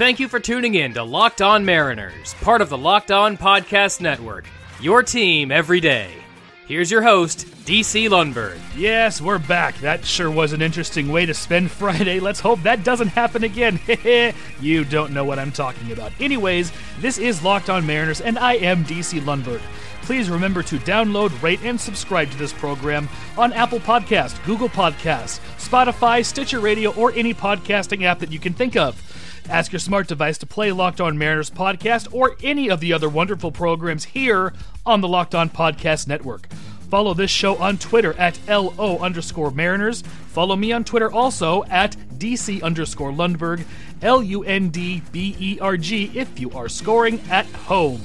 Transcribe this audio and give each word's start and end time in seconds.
Thank 0.00 0.18
you 0.18 0.28
for 0.28 0.40
tuning 0.40 0.76
in 0.76 0.94
to 0.94 1.02
Locked 1.02 1.42
On 1.42 1.62
Mariners, 1.62 2.32
part 2.40 2.62
of 2.62 2.70
the 2.70 2.78
Locked 2.78 3.10
On 3.10 3.36
Podcast 3.36 4.00
Network. 4.00 4.46
Your 4.80 5.02
team 5.02 5.52
every 5.52 5.78
day. 5.78 6.10
Here's 6.66 6.90
your 6.90 7.02
host, 7.02 7.46
DC 7.66 8.08
Lundberg. 8.08 8.58
Yes, 8.74 9.20
we're 9.20 9.38
back. 9.38 9.76
That 9.80 10.02
sure 10.06 10.30
was 10.30 10.54
an 10.54 10.62
interesting 10.62 11.12
way 11.12 11.26
to 11.26 11.34
spend 11.34 11.70
Friday. 11.70 12.18
Let's 12.18 12.40
hope 12.40 12.62
that 12.62 12.82
doesn't 12.82 13.08
happen 13.08 13.44
again. 13.44 13.78
you 14.60 14.86
don't 14.86 15.12
know 15.12 15.26
what 15.26 15.38
I'm 15.38 15.52
talking 15.52 15.92
about. 15.92 16.12
Anyways, 16.18 16.72
this 17.00 17.18
is 17.18 17.44
Locked 17.44 17.68
On 17.68 17.86
Mariners, 17.86 18.22
and 18.22 18.38
I 18.38 18.54
am 18.54 18.86
DC 18.86 19.20
Lundberg. 19.20 19.60
Please 20.02 20.28
remember 20.28 20.62
to 20.64 20.76
download, 20.78 21.40
rate, 21.42 21.60
and 21.62 21.80
subscribe 21.80 22.30
to 22.30 22.36
this 22.36 22.52
program 22.52 23.08
on 23.38 23.52
Apple 23.52 23.80
Podcast, 23.80 24.44
Google 24.44 24.68
Podcasts, 24.68 25.40
Spotify, 25.58 26.24
Stitcher 26.24 26.60
Radio, 26.60 26.92
or 26.94 27.12
any 27.12 27.32
podcasting 27.32 28.02
app 28.04 28.18
that 28.18 28.32
you 28.32 28.38
can 28.38 28.52
think 28.52 28.76
of. 28.76 29.00
Ask 29.48 29.72
your 29.72 29.78
smart 29.80 30.06
device 30.08 30.38
to 30.38 30.46
play 30.46 30.72
Locked 30.72 31.00
On 31.00 31.18
Mariners 31.18 31.50
podcast 31.50 32.12
or 32.12 32.36
any 32.42 32.68
of 32.70 32.80
the 32.80 32.92
other 32.92 33.08
wonderful 33.08 33.50
programs 33.50 34.04
here 34.04 34.52
on 34.86 35.00
the 35.00 35.08
Locked 35.08 35.34
On 35.34 35.48
Podcast 35.48 36.06
Network. 36.06 36.48
Follow 36.90 37.14
this 37.14 37.30
show 37.30 37.56
on 37.56 37.78
Twitter 37.78 38.14
at 38.18 38.38
LO 38.48 38.98
underscore 38.98 39.52
Mariners. 39.52 40.02
Follow 40.02 40.56
me 40.56 40.72
on 40.72 40.84
Twitter 40.84 41.10
also 41.10 41.64
at 41.64 41.96
DC 42.18 42.62
underscore 42.62 43.12
Lundberg, 43.12 43.64
L 44.02 44.22
U 44.22 44.42
N 44.42 44.70
D 44.70 45.02
B 45.12 45.36
E 45.38 45.58
R 45.60 45.76
G, 45.76 46.10
if 46.14 46.40
you 46.40 46.50
are 46.50 46.68
scoring 46.68 47.20
at 47.30 47.46
home. 47.46 48.00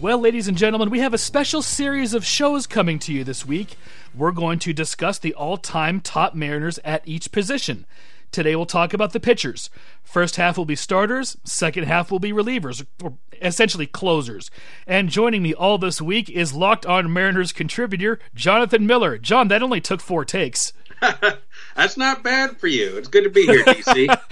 Well, 0.00 0.20
ladies 0.20 0.46
and 0.46 0.56
gentlemen, 0.56 0.90
we 0.90 1.00
have 1.00 1.12
a 1.12 1.18
special 1.18 1.60
series 1.60 2.14
of 2.14 2.24
shows 2.24 2.68
coming 2.68 3.00
to 3.00 3.12
you 3.12 3.24
this 3.24 3.44
week. 3.44 3.76
We're 4.14 4.30
going 4.30 4.60
to 4.60 4.72
discuss 4.72 5.18
the 5.18 5.34
all 5.34 5.56
time 5.56 6.00
top 6.00 6.36
Mariners 6.36 6.78
at 6.84 7.02
each 7.04 7.32
position. 7.32 7.84
Today 8.30 8.54
we'll 8.54 8.64
talk 8.64 8.94
about 8.94 9.12
the 9.12 9.18
pitchers. 9.18 9.70
First 10.04 10.36
half 10.36 10.56
will 10.56 10.64
be 10.64 10.76
starters, 10.76 11.36
second 11.42 11.84
half 11.84 12.12
will 12.12 12.20
be 12.20 12.32
relievers, 12.32 12.86
or 13.02 13.14
essentially 13.42 13.88
closers. 13.88 14.52
And 14.86 15.08
joining 15.08 15.42
me 15.42 15.52
all 15.52 15.78
this 15.78 16.00
week 16.00 16.30
is 16.30 16.54
Locked 16.54 16.86
On 16.86 17.12
Mariners 17.12 17.50
contributor 17.50 18.20
Jonathan 18.36 18.86
Miller. 18.86 19.18
John, 19.18 19.48
that 19.48 19.64
only 19.64 19.80
took 19.80 20.00
four 20.00 20.24
takes. 20.24 20.72
That's 21.74 21.96
not 21.96 22.22
bad 22.22 22.56
for 22.58 22.68
you. 22.68 22.96
It's 22.96 23.08
good 23.08 23.24
to 23.24 23.30
be 23.30 23.46
here, 23.46 23.64
DC. 23.64 24.16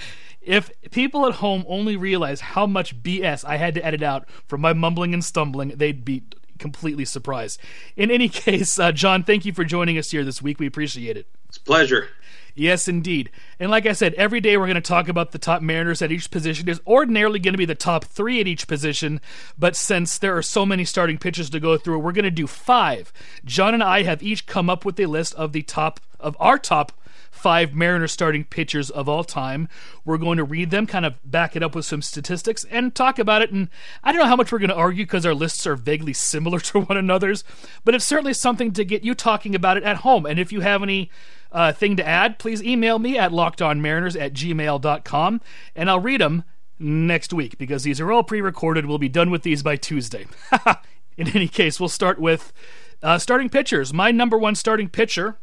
if 0.47 0.71
people 0.91 1.27
at 1.27 1.35
home 1.35 1.65
only 1.67 1.97
realize 1.97 2.39
how 2.39 2.65
much 2.65 3.03
BS 3.03 3.43
I 3.43 3.57
had 3.57 3.75
to 3.75 3.85
edit 3.85 4.01
out 4.01 4.29
from 4.47 4.61
my 4.61 4.73
mumbling 4.73 5.13
and 5.13 5.23
stumbling, 5.23 5.73
they'd 5.75 6.05
be 6.05 6.23
completely 6.57 7.05
surprised. 7.05 7.59
In 7.95 8.09
any 8.09 8.29
case, 8.45 8.79
uh, 8.79 8.91
John, 8.93 9.23
thank 9.23 9.45
you 9.45 9.51
for 9.51 9.65
joining 9.65 9.97
us 9.97 10.11
here 10.11 10.23
this 10.23 10.41
week. 10.41 10.59
We 10.59 10.65
appreciate 10.65 11.17
it. 11.17 11.27
It's 11.49 11.57
a 11.57 11.61
pleasure. 11.61 12.09
Yes, 12.55 12.87
indeed. 12.87 13.29
And 13.59 13.69
like 13.69 13.85
I 13.85 13.91
said, 13.91 14.15
every 14.15 14.39
day 14.39 14.57
we're 14.57 14.65
going 14.65 14.75
to 14.75 14.81
talk 14.81 15.09
about 15.09 15.31
the 15.31 15.37
top 15.37 15.61
Mariners 15.61 16.01
at 16.01 16.11
each 16.11 16.31
position. 16.31 16.67
Is 16.67 16.81
ordinarily 16.87 17.37
going 17.37 17.53
to 17.53 17.57
be 17.57 17.65
the 17.65 17.75
top 17.75 18.05
three 18.05 18.41
at 18.41 18.47
each 18.47 18.67
position, 18.67 19.21
but 19.59 19.75
since 19.75 20.17
there 20.17 20.35
are 20.35 20.41
so 20.41 20.65
many 20.65 20.83
starting 20.83 21.19
pitchers 21.19 21.51
to 21.51 21.59
go 21.59 21.77
through, 21.77 21.99
we're 21.99 22.13
going 22.13 22.25
to 22.25 22.31
do 22.31 22.47
five. 22.47 23.13
John 23.45 23.75
and 23.75 23.83
I 23.83 24.03
have 24.03 24.23
each 24.23 24.47
come 24.47 24.71
up 24.71 24.85
with 24.85 24.99
a 24.99 25.05
list 25.05 25.35
of 25.35 25.51
the 25.51 25.61
top 25.61 25.99
of 26.19 26.35
our 26.39 26.57
top 26.57 26.93
five 27.37 27.73
Mariners 27.73 28.11
starting 28.11 28.43
pitchers 28.43 28.89
of 28.89 29.07
all 29.07 29.23
time. 29.23 29.69
We're 30.03 30.17
going 30.17 30.37
to 30.37 30.43
read 30.43 30.71
them, 30.71 30.87
kind 30.87 31.05
of 31.05 31.15
back 31.23 31.55
it 31.55 31.63
up 31.63 31.75
with 31.75 31.85
some 31.85 32.01
statistics, 32.01 32.65
and 32.65 32.93
talk 32.93 33.19
about 33.19 33.41
it. 33.41 33.51
And 33.51 33.69
I 34.03 34.11
don't 34.11 34.21
know 34.21 34.27
how 34.27 34.35
much 34.35 34.51
we're 34.51 34.59
going 34.59 34.69
to 34.69 34.75
argue 34.75 35.05
because 35.05 35.25
our 35.25 35.33
lists 35.33 35.65
are 35.65 35.75
vaguely 35.75 36.13
similar 36.13 36.59
to 36.61 36.81
one 36.81 36.97
another's, 36.97 37.43
but 37.83 37.95
it's 37.95 38.05
certainly 38.05 38.33
something 38.33 38.71
to 38.73 38.83
get 38.83 39.03
you 39.03 39.13
talking 39.13 39.55
about 39.55 39.77
it 39.77 39.83
at 39.83 39.97
home. 39.97 40.25
And 40.25 40.39
if 40.39 40.51
you 40.51 40.61
have 40.61 40.83
any 40.83 41.09
uh, 41.51 41.71
thing 41.71 41.95
to 41.95 42.07
add, 42.07 42.39
please 42.39 42.61
email 42.63 42.99
me 42.99 43.17
at 43.17 43.31
lockedonmariners 43.31 44.19
at 44.19 44.33
gmail.com 44.33 45.41
and 45.75 45.89
I'll 45.89 45.99
read 45.99 46.21
them 46.21 46.43
next 46.79 47.33
week 47.33 47.57
because 47.57 47.83
these 47.83 47.99
are 47.99 48.11
all 48.11 48.23
pre 48.23 48.41
recorded. 48.41 48.85
We'll 48.85 48.97
be 48.97 49.09
done 49.09 49.31
with 49.31 49.43
these 49.43 49.63
by 49.63 49.75
Tuesday. 49.75 50.25
In 51.17 51.29
any 51.29 51.47
case, 51.47 51.79
we'll 51.79 51.89
start 51.89 52.19
with 52.19 52.53
uh, 53.01 53.17
starting 53.17 53.49
pitchers. 53.49 53.93
My 53.93 54.11
number 54.11 54.37
one 54.37 54.55
starting 54.55 54.89
pitcher 54.89 55.37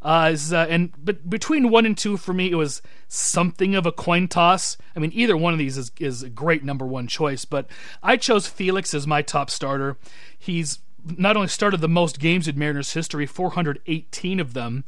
uh, 0.00 0.30
is, 0.32 0.52
uh, 0.52 0.66
and 0.68 0.92
but 1.02 1.28
between 1.28 1.70
one 1.70 1.84
and 1.84 1.98
two 1.98 2.16
for 2.16 2.32
me, 2.32 2.50
it 2.50 2.54
was 2.54 2.82
something 3.08 3.74
of 3.74 3.86
a 3.86 3.92
coin 3.92 4.28
toss. 4.28 4.76
I 4.94 5.00
mean, 5.00 5.10
either 5.14 5.36
one 5.36 5.52
of 5.52 5.58
these 5.58 5.76
is 5.76 5.90
is 5.98 6.22
a 6.22 6.28
great 6.28 6.62
number 6.62 6.86
one 6.86 7.08
choice, 7.08 7.44
but 7.44 7.66
I 8.02 8.16
chose 8.16 8.46
Felix 8.46 8.94
as 8.94 9.06
my 9.06 9.22
top 9.22 9.50
starter. 9.50 9.96
He's 10.38 10.78
not 11.16 11.36
only 11.36 11.48
started 11.48 11.80
the 11.80 11.88
most 11.88 12.18
games 12.18 12.48
in 12.48 12.58
Mariners 12.58 12.92
history, 12.92 13.26
418 13.26 14.40
of 14.40 14.54
them. 14.54 14.84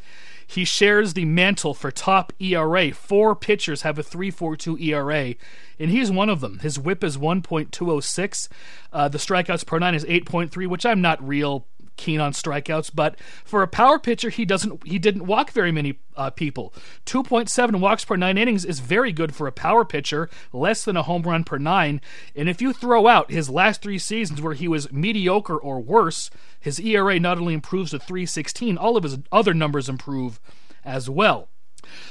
He 0.46 0.64
shares 0.64 1.14
the 1.14 1.24
mantle 1.24 1.74
for 1.74 1.92
top 1.92 2.32
ERA. 2.40 2.92
Four 2.92 3.36
pitchers 3.36 3.82
have 3.82 3.98
a 3.98 4.02
3.42 4.02 4.80
ERA, 4.80 5.34
and 5.78 5.90
he's 5.90 6.10
one 6.10 6.28
of 6.28 6.40
them. 6.40 6.58
His 6.58 6.76
WHIP 6.76 7.04
is 7.04 7.16
1.206. 7.16 8.48
Uh, 8.92 9.08
the 9.08 9.18
strikeouts 9.18 9.64
per 9.64 9.78
nine 9.78 9.94
is 9.94 10.04
8.3, 10.04 10.66
which 10.66 10.84
I'm 10.84 11.00
not 11.00 11.26
real 11.26 11.66
keen 12.00 12.20
on 12.20 12.32
strikeouts, 12.32 12.90
but 12.94 13.20
for 13.44 13.62
a 13.62 13.68
power 13.68 13.98
pitcher, 13.98 14.30
he 14.30 14.44
doesn't 14.44 14.86
he 14.86 14.98
didn't 14.98 15.26
walk 15.26 15.52
very 15.52 15.70
many 15.70 16.00
uh, 16.16 16.30
people. 16.30 16.72
2.7 17.06 17.78
walks 17.78 18.04
per 18.04 18.16
nine 18.16 18.38
innings 18.38 18.64
is 18.64 18.80
very 18.80 19.12
good 19.12 19.34
for 19.34 19.46
a 19.46 19.52
power 19.52 19.84
pitcher, 19.84 20.28
less 20.52 20.84
than 20.84 20.96
a 20.96 21.02
home 21.02 21.22
run 21.22 21.44
per 21.44 21.58
nine. 21.58 22.00
And 22.34 22.48
if 22.48 22.62
you 22.62 22.72
throw 22.72 23.06
out 23.06 23.30
his 23.30 23.50
last 23.50 23.82
three 23.82 23.98
seasons 23.98 24.40
where 24.40 24.54
he 24.54 24.66
was 24.66 24.90
mediocre 24.90 25.58
or 25.58 25.78
worse, 25.80 26.30
his 26.58 26.80
ERA 26.80 27.20
not 27.20 27.38
only 27.38 27.54
improves 27.54 27.90
to 27.90 27.98
316, 27.98 28.78
all 28.78 28.96
of 28.96 29.04
his 29.04 29.18
other 29.30 29.54
numbers 29.54 29.88
improve 29.88 30.40
as 30.84 31.08
well. 31.10 31.48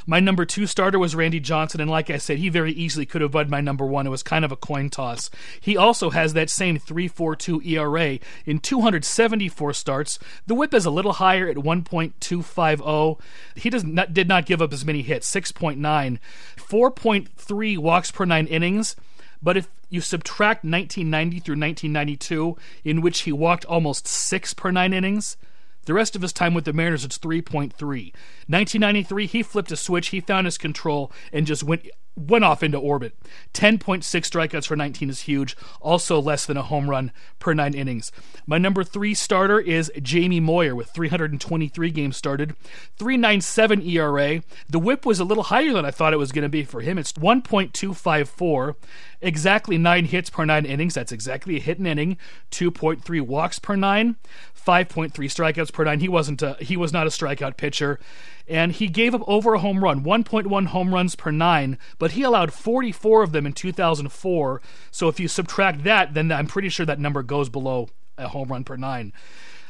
My 0.06 0.20
number 0.20 0.46
two 0.46 0.66
starter 0.66 1.00
was 1.00 1.16
Randy 1.16 1.40
Johnson, 1.40 1.82
and 1.82 1.90
like 1.90 2.10
I 2.10 2.18
said, 2.18 2.38
he 2.38 2.50
very 2.50 2.72
easily 2.72 3.06
could 3.06 3.22
have 3.22 3.32
been 3.32 3.50
my 3.50 3.62
number 3.62 3.86
one. 3.86 4.08
It 4.08 4.12
was 4.12 4.24
kind 4.24 4.46
of 4.46 4.52
a 4.52 4.56
coin 4.56 4.90
toss. 4.90 5.30
He 5.60 5.78
also 5.78 6.10
has 6.10 6.34
that 6.34 6.50
same 6.50 6.80
3.42 6.80 7.66
ERA 7.66 8.20
in 8.46 8.60
274 8.60 9.74
starts. 9.74 10.20
The 10.48 10.56
WHIP 10.56 10.74
is 10.74 10.86
a 10.86 10.92
little 10.92 11.14
higher 11.14 11.48
at 11.48 11.58
1.250. 11.58 13.20
He 13.56 13.70
does 13.70 13.84
not 13.84 14.14
did 14.14 14.28
not 14.28 14.46
give 14.46 14.62
up 14.62 14.74
as 14.74 14.86
many 14.86 15.02
hits, 15.02 15.30
6.9, 15.34 16.20
4.3 16.58 17.78
walks 17.78 18.12
per 18.12 18.26
nine 18.26 18.48
innings. 18.48 18.96
But 19.42 19.58
if 19.58 19.70
you 19.90 20.02
subtract 20.02 20.64
1990 20.64 21.40
through 21.40 21.54
1992, 21.54 22.58
in 22.84 23.02
which 23.02 23.22
he 23.22 23.32
walked 23.32 23.66
almost 23.66 24.08
six 24.08 24.54
per 24.54 24.72
nine 24.72 24.94
innings, 24.94 25.38
the 25.86 25.94
rest 25.94 26.16
of 26.16 26.22
his 26.22 26.34
time 26.34 26.54
with 26.54 26.66
the 26.66 26.74
Mariners, 26.74 27.06
it's 27.06 27.18
3.3. 27.18 27.72
1993, 27.80 29.26
he 29.26 29.44
flipped 29.44 29.72
a 29.72 29.78
switch, 29.78 30.10
he 30.10 30.20
found 30.20 30.46
his 30.46 30.58
control, 30.58 31.12
and 31.32 31.48
just 31.48 31.64
went 31.64 31.88
went 32.16 32.44
off 32.44 32.64
into 32.64 32.78
orbit. 32.78 33.16
10.6 33.54 34.02
strikeouts 34.04 34.68
for 34.68 34.76
19 34.76 35.10
is 35.10 35.22
huge, 35.22 35.56
also 35.80 36.22
less 36.22 36.46
than 36.46 36.58
a 36.58 36.64
home 36.64 36.90
run 36.90 37.12
per 37.40 37.54
nine 37.54 37.74
innings. 37.74 38.12
My 38.46 38.58
number 38.58 38.84
three 38.84 39.14
starter 39.14 39.60
is 39.60 39.92
Jamie 40.02 40.40
Moyer 40.40 40.76
with 40.76 40.90
323 40.90 41.92
games 41.92 42.18
started, 42.18 42.56
397 42.98 43.82
ERA. 43.82 44.42
The 44.70 44.80
whip 44.80 45.06
was 45.06 45.20
a 45.20 45.26
little 45.26 45.44
higher 45.44 45.72
than 45.72 45.86
I 45.86 45.92
thought 45.92 46.14
it 46.14 46.18
was 46.18 46.32
going 46.32 46.44
to 46.44 46.50
be 46.50 46.64
for 46.64 46.82
him. 46.82 46.98
It's 46.98 47.14
1.254, 47.14 48.76
exactly 49.22 49.78
nine 49.78 50.06
hits 50.06 50.30
per 50.30 50.46
nine 50.46 50.66
innings. 50.66 50.96
That's 50.96 51.12
exactly 51.12 51.58
a 51.58 51.60
hit 51.60 51.80
an 51.80 51.86
inning, 51.86 52.18
2.3 52.52 53.22
walks 53.22 53.60
per 53.60 53.76
nine. 53.76 54.18
5.3 54.66 55.12
strikeouts 55.12 55.74
per 55.74 55.84
nine. 55.84 56.00
He 56.00 56.10
wasn't 56.10 56.42
a, 56.42 56.56
he 56.60 56.78
was 56.78 56.94
not 56.94 57.08
a 57.08 57.10
strikeout 57.10 57.58
pitcher, 57.58 58.00
and 58.50 58.72
he 58.72 58.88
gave 58.88 59.14
up 59.14 59.22
over 59.28 59.54
a 59.54 59.60
home 59.60 59.84
run, 59.84 60.04
1.1 60.04 60.68
home 60.68 60.94
runs 60.94 61.16
per 61.16 61.32
nine, 61.32 61.78
but 62.00 62.12
he 62.12 62.24
allowed 62.24 62.52
44 62.52 63.24
of 63.24 63.32
them 63.32 63.46
in 63.46 63.54
2004. 63.54 64.62
So 64.92 65.08
if 65.08 65.20
you 65.20 65.28
subtract 65.28 65.84
that, 65.84 66.16
then 66.16 66.32
I'm 66.32 66.48
pretty 66.48 66.70
sure 66.70 66.86
that 66.86 67.00
number 67.00 67.22
goes 67.22 67.48
below 67.48 67.90
a 68.18 68.28
home 68.28 68.50
run 68.50 68.64
per 68.64 68.76
nine. 68.76 69.14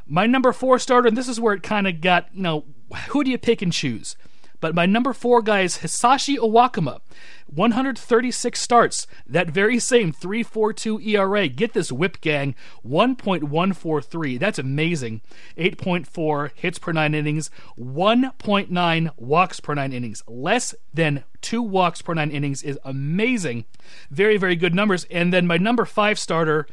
My 0.07 0.25
number 0.25 0.53
four 0.53 0.79
starter, 0.79 1.09
and 1.09 1.17
this 1.17 1.27
is 1.27 1.39
where 1.39 1.53
it 1.53 1.61
kind 1.61 1.87
of 1.87 2.01
got, 2.01 2.29
you 2.33 2.41
know, 2.41 2.65
who 3.09 3.23
do 3.23 3.29
you 3.29 3.37
pick 3.37 3.61
and 3.61 3.71
choose? 3.71 4.15
But 4.59 4.75
my 4.75 4.85
number 4.85 5.13
four 5.13 5.41
guy 5.41 5.61
is 5.61 5.79
Hisashi 5.79 6.37
Iwakuma. 6.37 6.99
136 7.47 8.59
starts, 8.59 9.07
that 9.25 9.49
very 9.49 9.79
same 9.79 10.13
3.42 10.13 11.05
ERA. 11.07 11.47
Get 11.47 11.73
this 11.73 11.91
whip 11.91 12.21
gang, 12.21 12.53
1.143. 12.87 14.39
That's 14.39 14.59
amazing. 14.59 15.21
8.4 15.57 16.51
hits 16.53 16.77
per 16.77 16.91
nine 16.91 17.15
innings, 17.15 17.49
1.9 17.79 19.09
walks 19.17 19.59
per 19.59 19.73
nine 19.73 19.93
innings. 19.93 20.23
Less 20.27 20.75
than 20.93 21.23
two 21.41 21.61
walks 21.61 22.01
per 22.01 22.13
nine 22.13 22.31
innings 22.31 22.61
is 22.61 22.77
amazing. 22.83 23.65
Very, 24.11 24.37
very 24.37 24.55
good 24.55 24.75
numbers. 24.75 25.05
And 25.09 25.33
then 25.33 25.47
my 25.47 25.57
number 25.57 25.85
five 25.85 26.19
starter 26.19 26.67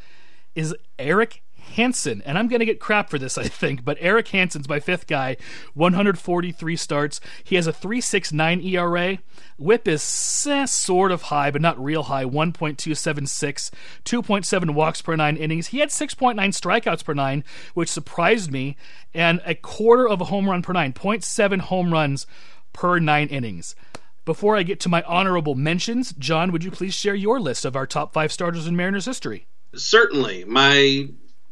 is 0.55 0.75
Erik 0.99 1.43
Hanson, 1.77 2.23
and 2.25 2.39
I'm 2.39 2.49
going 2.49 2.61
to 2.61 2.67
get 2.67 2.81
crap 2.81 3.11
for 3.11 3.19
this, 3.19 3.39
I 3.39 3.49
think, 3.49 3.85
but 3.85 3.99
Erik 4.01 4.29
Hanson's 4.29 4.69
my 4.69 4.81
fifth 4.81 5.07
guy, 5.07 5.37
143 5.75 6.77
starts. 6.77 7.21
He 7.45 7.57
has 7.57 7.67
a 7.67 7.73
3.69 7.73 8.65
ERA. 8.65 9.19
Whip 9.59 9.87
is 9.87 10.47
eh, 10.51 10.67
sort 10.67 11.13
of 11.13 11.23
high, 11.23 11.51
but 11.51 11.63
not 11.63 11.83
real 11.83 12.05
high, 12.05 12.25
1.276, 12.25 13.71
2.7 14.05 14.71
walks 14.75 15.03
per 15.03 15.17
nine 15.17 15.37
innings. 15.37 15.69
He 15.69 15.79
had 15.79 15.91
6.9 15.91 16.35
strikeouts 16.37 17.05
per 17.05 17.15
nine, 17.15 17.45
which 17.75 17.89
surprised 17.89 18.51
me, 18.51 18.77
and 19.15 19.41
a 19.45 19.55
quarter 19.55 20.09
of 20.09 20.21
a 20.21 20.27
home 20.27 20.49
run 20.49 20.63
per 20.63 20.73
nine, 20.73 20.93
0.7 20.93 21.61
home 21.61 21.93
runs 21.93 22.27
per 22.73 22.99
nine 22.99 23.29
innings 23.29 23.75
Before 24.25 24.57
I 24.57 24.63
get 24.63 24.81
to 24.81 24.89
my 24.89 25.03
honorable 25.03 25.55
mentions, 25.55 26.13
John, 26.13 26.53
would 26.53 26.65
you 26.65 26.71
please 26.71 26.95
share 26.95 27.15
your 27.15 27.41
list 27.41 27.65
of 27.65 27.77
our 27.77 27.87
top 27.87 28.13
five 28.13 28.33
starters 28.33 28.67
in 28.67 28.77
Mariners 28.77 29.07
history? 29.07 29.47
Certainly. 29.75 30.45
My 30.45 31.09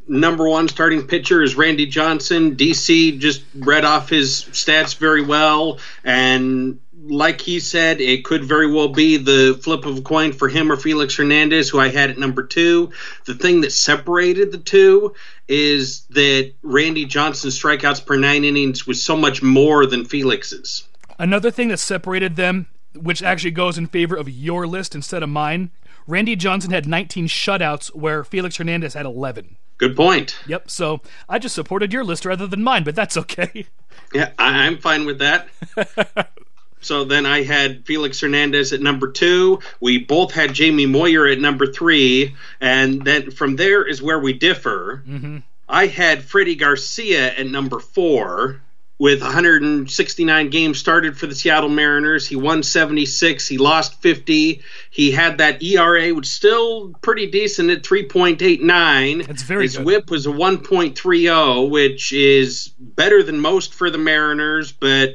number 0.06 0.48
one 0.48 0.68
starting 0.68 1.06
pitcher 1.06 1.42
is 1.42 1.54
Randy 1.54 1.86
Johnson. 1.86 2.56
DC 2.56 3.18
just 3.18 3.42
read 3.54 3.84
off 3.84 4.08
his 4.08 4.44
stats 4.52 4.96
very 4.96 5.22
well. 5.22 5.78
And 6.02 6.80
like 7.06 7.40
he 7.40 7.60
said, 7.60 8.00
it 8.00 8.24
could 8.24 8.44
very 8.44 8.70
well 8.70 8.88
be 8.88 9.16
the 9.16 9.58
flip 9.62 9.84
of 9.84 9.98
a 9.98 10.02
coin 10.02 10.32
for 10.32 10.48
him 10.48 10.70
or 10.70 10.76
Felix 10.76 11.16
Hernandez, 11.16 11.68
who 11.68 11.78
I 11.78 11.88
had 11.88 12.10
at 12.10 12.18
number 12.18 12.42
two. 12.42 12.92
The 13.26 13.34
thing 13.34 13.60
that 13.62 13.72
separated 13.72 14.52
the 14.52 14.58
two 14.58 15.14
is 15.48 16.02
that 16.10 16.52
Randy 16.62 17.04
Johnson's 17.04 17.58
strikeouts 17.58 18.04
per 18.04 18.16
nine 18.16 18.44
innings 18.44 18.86
was 18.86 19.02
so 19.02 19.16
much 19.16 19.42
more 19.42 19.86
than 19.86 20.04
Felix's. 20.04 20.88
Another 21.18 21.50
thing 21.50 21.68
that 21.68 21.78
separated 21.78 22.36
them, 22.36 22.66
which 22.94 23.22
actually 23.22 23.50
goes 23.50 23.78
in 23.78 23.86
favor 23.86 24.16
of 24.16 24.28
your 24.28 24.66
list 24.66 24.94
instead 24.94 25.22
of 25.22 25.28
mine, 25.28 25.70
Randy 26.06 26.36
Johnson 26.36 26.70
had 26.70 26.86
19 26.86 27.28
shutouts, 27.28 27.94
where 27.94 28.24
Felix 28.24 28.56
Hernandez 28.56 28.94
had 28.94 29.06
11. 29.06 29.56
Good 29.78 29.96
point. 29.96 30.36
Yep. 30.46 30.70
So 30.70 31.00
I 31.28 31.38
just 31.38 31.54
supported 31.54 31.92
your 31.92 32.04
list 32.04 32.24
rather 32.24 32.46
than 32.46 32.62
mine, 32.62 32.84
but 32.84 32.94
that's 32.94 33.16
okay. 33.16 33.66
Yeah, 34.12 34.30
I- 34.38 34.66
I'm 34.66 34.78
fine 34.78 35.06
with 35.06 35.18
that. 35.18 35.48
so 36.80 37.04
then 37.04 37.26
I 37.26 37.42
had 37.42 37.84
Felix 37.84 38.20
Hernandez 38.20 38.72
at 38.72 38.80
number 38.80 39.10
two. 39.10 39.60
We 39.80 39.98
both 39.98 40.32
had 40.32 40.52
Jamie 40.54 40.86
Moyer 40.86 41.26
at 41.26 41.40
number 41.40 41.66
three. 41.66 42.34
And 42.60 43.04
then 43.04 43.30
from 43.30 43.56
there 43.56 43.84
is 43.84 44.00
where 44.02 44.20
we 44.20 44.32
differ. 44.32 45.02
Mm-hmm. 45.06 45.38
I 45.68 45.86
had 45.86 46.22
Freddie 46.22 46.56
Garcia 46.56 47.34
at 47.36 47.46
number 47.46 47.80
four 47.80 48.60
with 48.98 49.20
169 49.22 50.50
games 50.50 50.78
started 50.78 51.18
for 51.18 51.26
the 51.26 51.34
Seattle 51.34 51.68
Mariners. 51.68 52.26
He 52.28 52.36
won 52.36 52.62
76. 52.62 53.46
He 53.48 53.58
lost 53.58 54.00
50. 54.00 54.62
He 54.90 55.10
had 55.10 55.38
that 55.38 55.62
ERA, 55.62 56.14
which 56.14 56.26
still 56.28 56.92
pretty 57.02 57.28
decent 57.30 57.70
at 57.70 57.82
3.89. 57.82 59.28
It's 59.28 59.42
very 59.42 59.64
His 59.64 59.76
good. 59.76 59.86
whip 59.86 60.10
was 60.10 60.26
a 60.26 60.30
1.30, 60.30 61.70
which 61.70 62.12
is 62.12 62.68
better 62.78 63.22
than 63.22 63.40
most 63.40 63.74
for 63.74 63.90
the 63.90 63.98
Mariners, 63.98 64.72
but 64.72 65.14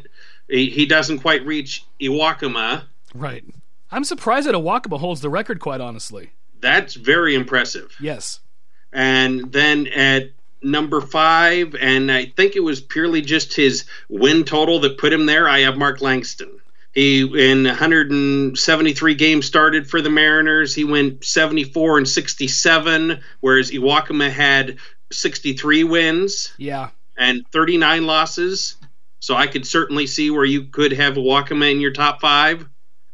he, 0.49 0.69
he 0.69 0.85
doesn't 0.85 1.19
quite 1.19 1.45
reach 1.45 1.85
Iwakuma. 2.01 2.83
Right. 3.13 3.43
I'm 3.91 4.03
surprised 4.03 4.47
that 4.47 4.55
Iwakuma 4.55 4.99
holds 4.99 5.21
the 5.21 5.29
record, 5.29 5.59
quite 5.59 5.81
honestly. 5.81 6.31
That's 6.59 6.95
very 6.95 7.33
impressive. 7.35 7.95
Yes. 8.01 8.41
and 8.91 9.51
then 9.51 9.87
at 9.87 10.31
number 10.61 11.01
five, 11.01 11.75
and 11.75 12.11
I 12.11 12.25
think 12.25 12.55
it 12.55 12.59
was 12.63 12.81
purely 12.81 13.21
just 13.21 13.53
his 13.55 13.85
win 14.09 14.43
total 14.43 14.79
that 14.81 14.97
put 14.97 15.13
him 15.13 15.25
there. 15.25 15.47
I 15.47 15.59
have 15.61 15.77
Mark 15.77 16.01
Langston. 16.01 16.59
He 16.93 17.21
in 17.21 17.65
173 17.65 19.15
games 19.15 19.45
started 19.45 19.89
for 19.89 20.01
the 20.01 20.09
Mariners. 20.09 20.73
He 20.73 20.83
went 20.83 21.23
74 21.23 21.99
and 21.99 22.07
67, 22.07 23.21
whereas 23.39 23.71
Iwakuma 23.71 24.29
had 24.29 24.77
63 25.11 25.83
wins 25.83 26.53
Yeah. 26.57 26.89
and 27.17 27.45
39 27.51 28.05
losses. 28.05 28.75
So 29.19 29.35
I 29.35 29.47
could 29.47 29.67
certainly 29.67 30.07
see 30.07 30.31
where 30.31 30.45
you 30.45 30.63
could 30.63 30.93
have 30.93 31.15
Iwakuma 31.15 31.71
in 31.71 31.81
your 31.81 31.91
top 31.91 32.21
five, 32.21 32.67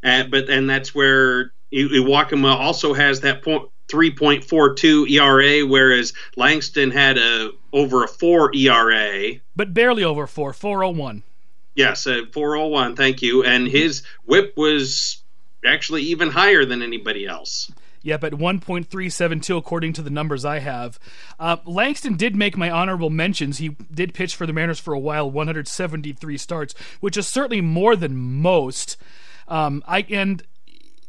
uh, 0.04 0.24
but 0.26 0.50
and 0.50 0.70
that's 0.70 0.94
where 0.96 1.52
Iwakuma 1.74 2.56
also 2.56 2.94
has 2.94 3.22
that 3.22 3.42
point. 3.44 3.70
3.42 3.88 5.10
ERA, 5.12 5.68
whereas 5.68 6.14
Langston 6.36 6.92
had 6.92 7.18
a 7.18 7.52
over 7.72 8.04
a 8.04 8.08
four 8.08 8.54
ERA. 8.56 9.34
But 9.56 9.74
barely 9.74 10.04
over 10.04 10.28
four, 10.28 10.54
401. 10.54 11.24
Yes, 11.76 12.08
a 12.08 12.26
401. 12.26 12.96
Thank 12.96 13.22
you. 13.22 13.44
And 13.44 13.68
his 13.68 14.04
WHIP 14.26 14.56
was 14.56 15.22
actually 15.66 16.04
even 16.04 16.32
higher 16.32 16.66
than 16.66 16.82
anybody 16.82 17.26
else. 17.26 17.72
Yep, 18.02 18.24
at 18.24 18.34
1.372 18.34 19.58
according 19.58 19.94
to 19.94 20.04
the 20.04 20.12
numbers 20.12 20.46
I 20.46 20.60
have. 20.60 21.00
Uh, 21.40 21.58
Langston 21.66 22.16
did 22.16 22.36
make 22.36 22.56
my 22.56 22.70
honorable 22.70 23.10
mentions. 23.10 23.58
He 23.58 23.70
did 23.92 24.14
pitch 24.14 24.36
for 24.36 24.46
the 24.46 24.54
Mariners 24.54 24.80
for 24.80 24.94
a 24.94 25.00
while, 25.00 25.30
173 25.30 26.38
starts, 26.38 26.76
which 27.00 27.18
is 27.18 27.28
certainly 27.28 27.62
more 27.62 27.96
than 27.96 28.16
most. 28.16 28.96
Um, 29.48 29.84
I 29.88 30.06
and 30.12 30.44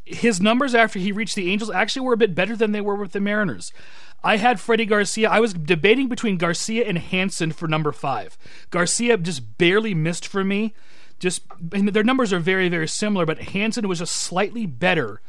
his 0.06 0.40
numbers 0.40 0.74
after 0.74 0.98
he 0.98 1.12
reached 1.12 1.34
the 1.34 1.50
Angels 1.50 1.70
actually 1.70 2.06
were 2.06 2.14
a 2.14 2.18
bit 2.18 2.34
better 2.34 2.56
than 2.56 2.72
they 2.72 2.80
were 2.80 2.94
with 2.94 3.12
the 3.12 3.20
Mariners. 3.20 3.72
I 4.24 4.38
had 4.38 4.60
Freddie 4.60 4.86
Garcia. 4.86 5.28
I 5.28 5.40
was 5.40 5.52
debating 5.52 6.08
between 6.08 6.38
Garcia 6.38 6.86
and 6.86 6.96
Hanson 6.96 7.52
for 7.52 7.68
number 7.68 7.92
five. 7.92 8.38
Garcia 8.70 9.16
just 9.18 9.58
barely 9.58 9.94
missed 9.94 10.26
for 10.26 10.42
me. 10.42 10.74
Just 11.18 11.42
their 11.60 12.04
numbers 12.04 12.32
are 12.32 12.38
very, 12.38 12.68
very 12.68 12.88
similar, 12.88 13.26
but 13.26 13.38
Hanson 13.38 13.88
was 13.88 13.98
just 13.98 14.16
slightly 14.16 14.66
better 14.66 15.20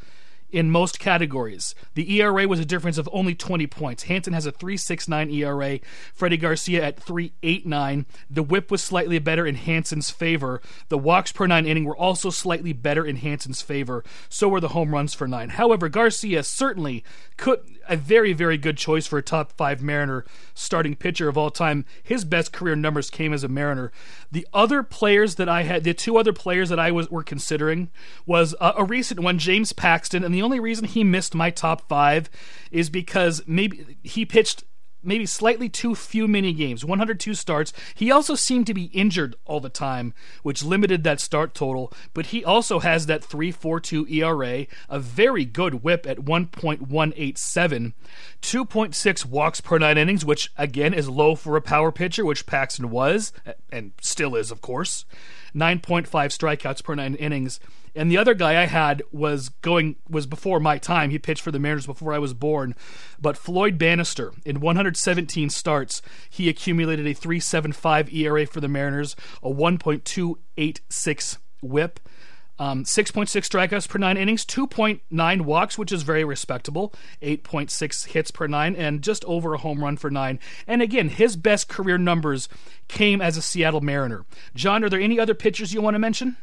in 0.49 0.71
most 0.71 0.99
categories. 0.99 1.75
The 1.95 2.19
ERA 2.19 2.47
was 2.47 2.59
a 2.59 2.65
difference 2.65 2.97
of 2.97 3.09
only 3.11 3.35
20 3.35 3.67
points. 3.67 4.03
Hanson 4.03 4.33
has 4.33 4.45
a 4.45 4.51
3.69 4.51 5.33
ERA, 5.33 5.79
Freddie 6.13 6.37
Garcia 6.37 6.83
at 6.83 6.97
3.89. 6.97 8.05
The 8.29 8.43
whip 8.43 8.71
was 8.71 8.83
slightly 8.83 9.19
better 9.19 9.45
in 9.45 9.55
Hanson's 9.55 10.09
favor. 10.09 10.61
The 10.89 10.97
walks 10.97 11.31
per 11.31 11.47
9 11.47 11.65
inning 11.65 11.85
were 11.85 11.97
also 11.97 12.29
slightly 12.29 12.73
better 12.73 13.05
in 13.05 13.17
Hanson's 13.17 13.61
favor. 13.61 14.03
So 14.29 14.47
were 14.47 14.61
the 14.61 14.69
home 14.69 14.93
runs 14.93 15.13
for 15.13 15.27
9. 15.27 15.49
However, 15.49 15.89
Garcia 15.89 16.43
certainly 16.43 17.03
could 17.35 17.59
a 17.89 17.97
very 17.97 18.33
very 18.33 18.57
good 18.57 18.77
choice 18.77 19.07
for 19.07 19.17
a 19.17 19.23
top 19.23 19.51
5 19.53 19.81
Mariner 19.81 20.25
starting 20.53 20.95
pitcher 20.95 21.27
of 21.27 21.37
all 21.37 21.51
time. 21.51 21.85
His 22.03 22.25
best 22.25 22.51
career 22.51 22.75
numbers 22.75 23.09
came 23.09 23.33
as 23.33 23.43
a 23.43 23.47
Mariner. 23.47 23.91
The 24.31 24.47
other 24.53 24.83
players 24.83 25.35
that 25.35 25.49
I 25.49 25.63
had 25.63 25.83
the 25.83 25.93
two 25.93 26.17
other 26.17 26.33
players 26.33 26.69
that 26.69 26.79
I 26.79 26.91
was 26.91 27.09
were 27.09 27.23
considering 27.23 27.89
was 28.25 28.55
uh, 28.59 28.73
a 28.77 28.83
recent 28.83 29.19
one 29.19 29.39
James 29.39 29.73
Paxton 29.73 30.23
and 30.23 30.33
the 30.33 30.41
only 30.41 30.59
reason 30.59 30.85
he 30.85 31.03
missed 31.03 31.35
my 31.35 31.49
top 31.49 31.87
5 31.87 32.29
is 32.71 32.89
because 32.89 33.41
maybe 33.47 33.97
he 34.03 34.25
pitched 34.25 34.63
maybe 35.03 35.25
slightly 35.25 35.69
too 35.69 35.95
few 35.95 36.27
mini 36.27 36.53
games 36.53 36.83
102 36.83 37.33
starts. 37.33 37.73
He 37.95 38.11
also 38.11 38.35
seemed 38.35 38.67
to 38.67 38.73
be 38.73 38.85
injured 38.85 39.35
all 39.45 39.59
the 39.59 39.69
time 39.69 40.13
which 40.43 40.63
limited 40.63 41.03
that 41.03 41.19
start 41.19 41.53
total 41.53 41.93
but 42.13 42.27
he 42.27 42.43
also 42.43 42.79
has 42.79 43.05
that 43.05 43.23
342 43.23 44.07
era 44.07 44.65
a 44.89 44.99
very 44.99 45.45
good 45.45 45.83
whip 45.83 46.05
at 46.07 46.19
1.187 46.19 47.93
2.6 48.41 49.25
walks 49.25 49.61
per 49.61 49.77
nine 49.77 49.97
innings 49.97 50.25
which 50.25 50.51
again 50.57 50.93
is 50.93 51.09
low 51.09 51.35
for 51.35 51.55
a 51.55 51.61
power 51.61 51.91
pitcher 51.91 52.25
which 52.25 52.45
paxton 52.45 52.89
was 52.89 53.31
and 53.71 53.91
still 54.01 54.35
is 54.35 54.51
of 54.51 54.61
course 54.61 55.05
9.5 55.55 56.07
strikeouts 56.07 56.83
per 56.83 56.95
nine 56.95 57.15
innings 57.15 57.59
and 57.97 58.11
the 58.11 58.17
other 58.17 58.35
guy 58.35 58.61
I 58.61 58.67
had 58.67 59.01
was 59.11 59.49
going 59.49 59.95
was 60.07 60.27
before 60.27 60.59
my 60.59 60.77
time. 60.77 61.09
He 61.09 61.17
pitched 61.17 61.41
for 61.41 61.51
the 61.51 61.59
Mariners 61.59 61.87
before 61.87 62.13
I 62.13 62.19
was 62.19 62.33
born. 62.33 62.75
But 63.19 63.37
Floyd 63.37 63.79
Bannister, 63.79 64.33
in 64.45 64.59
117 64.59 65.49
starts, 65.49 66.03
he 66.29 66.47
accumulated 66.47 67.07
a 67.07 67.15
3.75 67.15 68.13
ERA 68.13 68.45
for 68.45 68.61
the 68.61 68.67
Mariners, 68.67 69.15
a 69.41 69.49
1.286 69.49 71.37
WHIP. 71.61 71.99
Um, 72.59 72.83
6.6 72.85 73.27
strikeouts 73.27 73.87
per 73.87 73.99
nine 73.99 74.17
innings, 74.17 74.45
2.9 74.45 75.41
walks, 75.41 75.77
which 75.77 75.91
is 75.91 76.01
very 76.01 76.23
respectable, 76.23 76.93
8.6 77.21 78.07
hits 78.07 78.31
per 78.31 78.47
nine, 78.47 78.75
and 78.75 79.03
just 79.03 79.23
over 79.25 79.53
a 79.53 79.59
home 79.59 79.83
run 79.83 79.95
for 79.95 80.09
nine. 80.09 80.39
And 80.65 80.81
again, 80.81 81.09
his 81.09 81.35
best 81.35 81.67
career 81.69 81.99
numbers 81.99 82.49
came 82.87 83.21
as 83.21 83.37
a 83.37 83.43
Seattle 83.43 83.81
Mariner. 83.81 84.25
John, 84.55 84.83
are 84.83 84.89
there 84.89 84.99
any 84.99 85.19
other 85.19 85.35
pitchers 85.35 85.73
you 85.73 85.81
want 85.81 85.95
to 85.95 85.99
mention? 85.99 86.37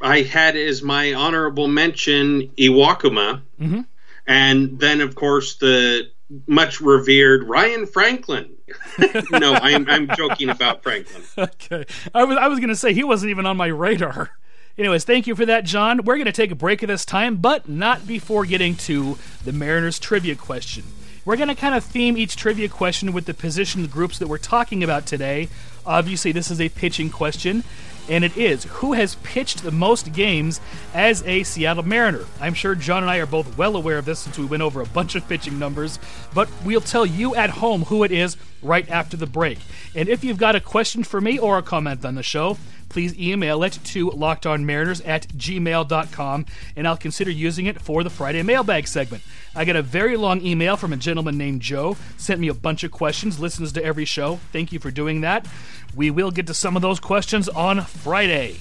I 0.00 0.20
had 0.20 0.56
as 0.56 0.82
my 0.82 1.14
honorable 1.14 1.66
mention 1.66 2.48
Iwakuma, 2.58 3.40
mm-hmm. 3.58 3.80
and 4.26 4.78
then 4.78 5.00
of 5.00 5.14
course 5.14 5.56
the 5.56 6.10
much 6.46 6.80
revered 6.80 7.48
Ryan 7.48 7.86
Franklin. 7.86 8.50
no, 9.30 9.54
I'm 9.54 9.88
I'm 9.88 10.08
joking 10.16 10.50
about 10.50 10.82
Franklin. 10.82 11.22
Okay, 11.38 11.86
I 12.14 12.24
was 12.24 12.36
I 12.36 12.48
was 12.48 12.58
going 12.58 12.68
to 12.68 12.76
say 12.76 12.92
he 12.92 13.04
wasn't 13.04 13.30
even 13.30 13.46
on 13.46 13.56
my 13.56 13.66
radar. 13.66 14.30
Anyways, 14.76 15.04
thank 15.04 15.28
you 15.28 15.36
for 15.36 15.46
that, 15.46 15.64
John. 15.64 16.04
We're 16.04 16.16
going 16.16 16.24
to 16.24 16.32
take 16.32 16.50
a 16.50 16.56
break 16.56 16.82
at 16.82 16.88
this 16.88 17.04
time, 17.04 17.36
but 17.36 17.68
not 17.68 18.08
before 18.08 18.44
getting 18.44 18.74
to 18.76 19.16
the 19.44 19.52
Mariners 19.52 20.00
trivia 20.00 20.34
question. 20.34 20.82
We're 21.24 21.36
going 21.36 21.48
to 21.48 21.54
kind 21.54 21.76
of 21.76 21.84
theme 21.84 22.18
each 22.18 22.34
trivia 22.34 22.68
question 22.68 23.12
with 23.12 23.26
the 23.26 23.34
position 23.34 23.86
groups 23.86 24.18
that 24.18 24.26
we're 24.26 24.36
talking 24.38 24.82
about 24.82 25.06
today. 25.06 25.48
Obviously, 25.86 26.32
this 26.32 26.50
is 26.50 26.60
a 26.60 26.70
pitching 26.70 27.08
question, 27.08 27.62
and 28.08 28.24
it 28.24 28.36
is 28.36 28.64
who 28.64 28.94
has 28.94 29.14
pitched 29.22 29.62
the 29.62 29.70
most 29.70 30.12
games 30.12 30.60
as 30.92 31.22
a 31.22 31.44
Seattle 31.44 31.84
Mariner. 31.84 32.24
I'm 32.40 32.54
sure 32.54 32.74
John 32.74 33.04
and 33.04 33.10
I 33.10 33.18
are 33.18 33.26
both 33.26 33.56
well 33.56 33.76
aware 33.76 33.98
of 33.98 34.06
this 34.06 34.18
since 34.18 34.36
we 34.36 34.44
went 34.44 34.64
over 34.64 34.80
a 34.80 34.86
bunch 34.86 35.14
of 35.14 35.28
pitching 35.28 35.56
numbers, 35.56 36.00
but 36.34 36.48
we'll 36.64 36.80
tell 36.80 37.06
you 37.06 37.36
at 37.36 37.50
home 37.50 37.82
who 37.84 38.02
it 38.02 38.10
is 38.10 38.36
right 38.60 38.90
after 38.90 39.16
the 39.16 39.26
break. 39.26 39.58
And 39.94 40.08
if 40.08 40.24
you've 40.24 40.36
got 40.36 40.56
a 40.56 40.60
question 40.60 41.04
for 41.04 41.20
me 41.20 41.38
or 41.38 41.58
a 41.58 41.62
comment 41.62 42.04
on 42.04 42.16
the 42.16 42.24
show, 42.24 42.58
please 42.88 43.18
email 43.18 43.62
it 43.62 43.78
to 43.84 44.10
lockedonmariners 44.10 45.06
at 45.06 45.28
gmail.com 45.28 46.46
and 46.76 46.88
I'll 46.88 46.96
consider 46.96 47.30
using 47.30 47.66
it 47.66 47.80
for 47.80 48.02
the 48.02 48.10
Friday 48.10 48.42
mailbag 48.42 48.86
segment. 48.86 49.22
I 49.54 49.64
got 49.64 49.76
a 49.76 49.82
very 49.82 50.16
long 50.16 50.40
email 50.44 50.76
from 50.76 50.92
a 50.92 50.96
gentleman 50.96 51.38
named 51.38 51.62
Joe, 51.62 51.96
sent 52.16 52.40
me 52.40 52.48
a 52.48 52.54
bunch 52.54 52.84
of 52.84 52.90
questions, 52.90 53.38
listens 53.38 53.72
to 53.72 53.84
every 53.84 54.04
show. 54.04 54.40
Thank 54.52 54.72
you 54.72 54.78
for 54.78 54.90
doing 54.90 55.20
that. 55.22 55.46
We 55.94 56.10
will 56.10 56.30
get 56.30 56.46
to 56.48 56.54
some 56.54 56.76
of 56.76 56.82
those 56.82 57.00
questions 57.00 57.48
on 57.48 57.82
Friday. 57.82 58.56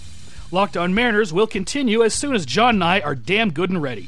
Locked 0.51 0.77
On 0.77 0.93
Mariners 0.93 1.33
will 1.33 1.47
continue 1.47 2.03
as 2.03 2.13
soon 2.13 2.35
as 2.35 2.45
John 2.45 2.75
and 2.75 2.83
I 2.83 2.99
are 2.99 3.15
damn 3.15 3.51
good 3.51 3.71
and 3.71 3.81
ready. 3.81 4.07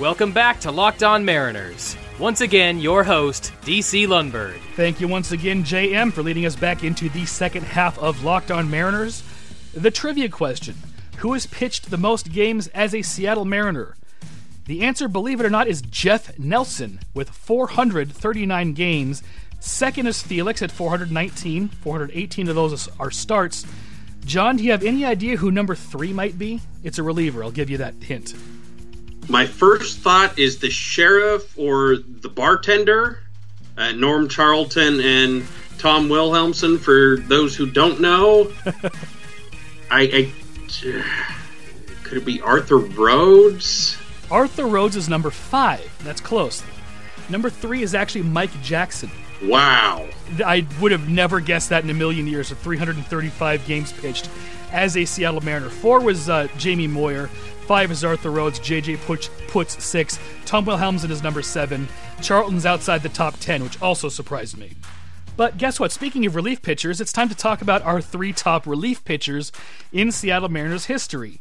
Welcome 0.00 0.32
back 0.32 0.60
to 0.60 0.70
Locked 0.70 1.02
On 1.02 1.26
Mariners. 1.26 1.94
Once 2.18 2.40
again, 2.40 2.80
your 2.80 3.04
host, 3.04 3.52
DC 3.66 4.06
Lundberg. 4.06 4.58
Thank 4.74 4.98
you 4.98 5.06
once 5.06 5.30
again, 5.30 5.62
JM, 5.62 6.10
for 6.10 6.22
leading 6.22 6.46
us 6.46 6.56
back 6.56 6.82
into 6.84 7.10
the 7.10 7.26
second 7.26 7.64
half 7.64 7.98
of 7.98 8.24
Locked 8.24 8.50
On 8.50 8.70
Mariners. 8.70 9.22
The 9.74 9.90
trivia 9.90 10.30
question 10.30 10.74
Who 11.18 11.34
has 11.34 11.44
pitched 11.44 11.90
the 11.90 11.98
most 11.98 12.32
games 12.32 12.68
as 12.68 12.94
a 12.94 13.02
Seattle 13.02 13.44
Mariner? 13.44 13.94
The 14.64 14.80
answer, 14.80 15.06
believe 15.06 15.38
it 15.38 15.44
or 15.44 15.50
not, 15.50 15.68
is 15.68 15.82
Jeff 15.82 16.38
Nelson 16.38 17.00
with 17.12 17.28
439 17.28 18.72
games. 18.72 19.22
Second 19.58 20.06
is 20.06 20.22
Felix 20.22 20.62
at 20.62 20.72
419. 20.72 21.68
418 21.68 22.48
of 22.48 22.54
those 22.54 22.88
are 22.98 23.10
starts. 23.10 23.66
John, 24.24 24.56
do 24.56 24.64
you 24.64 24.70
have 24.70 24.82
any 24.82 25.04
idea 25.04 25.36
who 25.36 25.50
number 25.50 25.74
three 25.74 26.14
might 26.14 26.38
be? 26.38 26.62
It's 26.82 26.98
a 26.98 27.02
reliever. 27.02 27.44
I'll 27.44 27.50
give 27.50 27.68
you 27.68 27.76
that 27.76 27.96
hint. 28.02 28.32
My 29.30 29.46
first 29.46 30.00
thought 30.00 30.36
is 30.40 30.58
the 30.58 30.70
sheriff 30.70 31.56
or 31.56 31.98
the 31.98 32.28
bartender, 32.28 33.20
uh, 33.76 33.92
Norm 33.92 34.28
Charlton 34.28 35.00
and 35.00 35.46
Tom 35.78 36.08
Wilhelmsen. 36.08 36.80
For 36.80 37.16
those 37.16 37.54
who 37.54 37.70
don't 37.70 38.00
know, 38.00 38.50
I, 39.88 40.02
I 40.02 40.32
could 42.02 42.18
it 42.18 42.24
be 42.24 42.40
Arthur 42.40 42.78
Rhodes? 42.78 43.96
Arthur 44.32 44.66
Rhodes 44.66 44.96
is 44.96 45.08
number 45.08 45.30
five. 45.30 45.96
That's 46.02 46.20
close. 46.20 46.64
Number 47.28 47.50
three 47.50 47.82
is 47.82 47.94
actually 47.94 48.22
Mike 48.22 48.50
Jackson. 48.62 49.12
Wow. 49.44 50.08
I 50.44 50.66
would 50.80 50.90
have 50.90 51.08
never 51.08 51.38
guessed 51.38 51.68
that 51.68 51.84
in 51.84 51.90
a 51.90 51.94
million 51.94 52.26
years. 52.26 52.50
Of 52.50 52.58
335 52.58 53.64
games 53.64 53.92
pitched 53.92 54.28
as 54.72 54.96
a 54.96 55.04
Seattle 55.04 55.40
Mariner. 55.40 55.70
Four 55.70 56.00
was 56.00 56.28
uh, 56.28 56.48
Jamie 56.58 56.88
Moyer. 56.88 57.30
Five 57.70 57.92
is 57.92 58.02
Arthur 58.02 58.32
Rhodes. 58.32 58.58
JJ 58.58 58.96
Putz, 58.96 59.28
Putz 59.46 59.80
six. 59.80 60.18
Tom 60.44 60.64
Wilhelmsen 60.64 61.08
is 61.08 61.22
number 61.22 61.40
seven. 61.40 61.86
Charlton's 62.20 62.66
outside 62.66 63.04
the 63.04 63.08
top 63.08 63.38
10, 63.38 63.62
which 63.62 63.80
also 63.80 64.08
surprised 64.08 64.58
me. 64.58 64.72
But 65.36 65.56
guess 65.56 65.78
what? 65.78 65.92
Speaking 65.92 66.26
of 66.26 66.34
relief 66.34 66.62
pitchers, 66.62 67.00
it's 67.00 67.12
time 67.12 67.28
to 67.28 67.34
talk 67.36 67.62
about 67.62 67.82
our 67.82 68.00
three 68.00 68.32
top 68.32 68.66
relief 68.66 69.04
pitchers 69.04 69.52
in 69.92 70.10
Seattle 70.10 70.48
Mariners 70.48 70.86
history. 70.86 71.40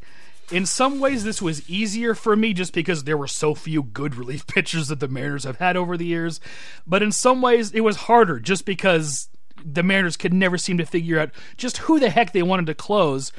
In 0.52 0.68
some 0.68 1.00
ways, 1.00 1.24
this 1.24 1.42
was 1.42 1.68
easier 1.68 2.14
for 2.14 2.36
me 2.36 2.54
just 2.54 2.74
because 2.74 3.06
there 3.06 3.18
were 3.18 3.26
so 3.26 3.56
few 3.56 3.82
good 3.82 4.14
relief 4.22 4.46
pitchers 4.46 4.90
that 4.90 5.00
the 5.00 5.08
Mariners 5.08 5.46
have 5.46 5.58
had 5.58 5.76
over 5.76 5.98
the 5.98 6.06
years. 6.06 6.40
But 6.86 7.02
in 7.02 7.12
some 7.12 7.42
ways, 7.42 7.72
it 7.72 7.82
was 7.82 7.96
harder 7.96 8.40
just 8.40 8.66
because 8.68 9.30
the 9.66 9.82
Mariners 9.82 10.16
could 10.16 10.36
never 10.36 10.60
seem 10.60 10.78
to 10.78 10.86
figure 10.86 11.20
out 11.20 11.32
just 11.58 11.78
who 11.78 12.00
the 12.00 12.12
heck 12.12 12.34
they 12.34 12.44
wanted 12.44 12.68
to 12.68 12.76
close. 12.76 13.32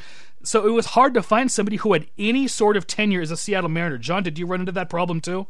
So 0.42 0.66
it 0.66 0.70
was 0.70 0.87
hard 0.87 1.14
to 1.14 1.23
find 1.23 1.50
somebody 1.50 1.76
who 1.76 1.92
had 1.92 2.06
any 2.18 2.49
sort 2.49 2.76
of 2.76 2.87
tenure 2.87 3.20
as 3.20 3.30
a 3.30 3.37
Seattle 3.37 3.68
Mariner. 3.68 3.99
John, 3.99 4.23
did 4.23 4.38
you 4.38 4.47
run 4.47 4.61
into 4.61 4.73
that 4.73 4.88
problem 4.88 5.20
too? 5.20 5.47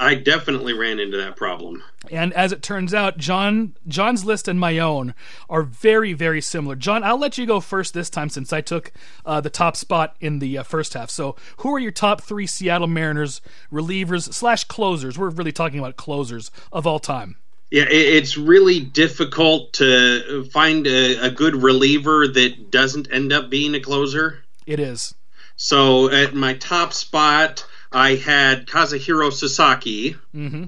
I 0.00 0.14
definitely 0.14 0.72
ran 0.72 0.98
into 0.98 1.18
that 1.18 1.36
problem. 1.36 1.82
And 2.10 2.32
as 2.32 2.52
it 2.52 2.62
turns 2.62 2.94
out, 2.94 3.18
John 3.18 3.76
John's 3.86 4.24
list 4.24 4.48
and 4.48 4.58
my 4.58 4.78
own 4.78 5.14
are 5.50 5.62
very, 5.62 6.14
very 6.14 6.40
similar. 6.40 6.74
John, 6.74 7.04
I'll 7.04 7.18
let 7.18 7.36
you 7.36 7.44
go 7.44 7.60
first 7.60 7.92
this 7.92 8.08
time 8.08 8.30
since 8.30 8.50
I 8.50 8.62
took 8.62 8.92
uh, 9.26 9.42
the 9.42 9.50
top 9.50 9.76
spot 9.76 10.16
in 10.18 10.38
the 10.38 10.56
uh, 10.56 10.62
first 10.62 10.94
half. 10.94 11.10
So, 11.10 11.36
who 11.58 11.74
are 11.74 11.78
your 11.78 11.92
top 11.92 12.22
three 12.22 12.46
Seattle 12.46 12.86
Mariners 12.86 13.42
relievers 13.70 14.32
slash 14.32 14.64
closers? 14.64 15.18
We're 15.18 15.28
really 15.28 15.52
talking 15.52 15.78
about 15.78 15.96
closers 15.96 16.50
of 16.72 16.86
all 16.86 16.98
time. 16.98 17.36
Yeah, 17.70 17.86
it's 17.88 18.36
really 18.36 18.80
difficult 18.80 19.74
to 19.74 20.44
find 20.46 20.88
a, 20.88 21.26
a, 21.26 21.30
good 21.30 21.54
reliever 21.54 22.26
that 22.26 22.72
doesn't 22.72 23.12
end 23.12 23.32
up 23.32 23.48
being 23.48 23.76
a 23.76 23.80
closer. 23.80 24.42
It 24.66 24.80
is. 24.80 25.14
So 25.54 26.10
at 26.10 26.34
my 26.34 26.54
top 26.54 26.92
spot, 26.92 27.64
I 27.92 28.16
had 28.16 28.66
Kazuhiro 28.66 29.32
Sasaki. 29.32 30.16
Mm-hmm. 30.34 30.64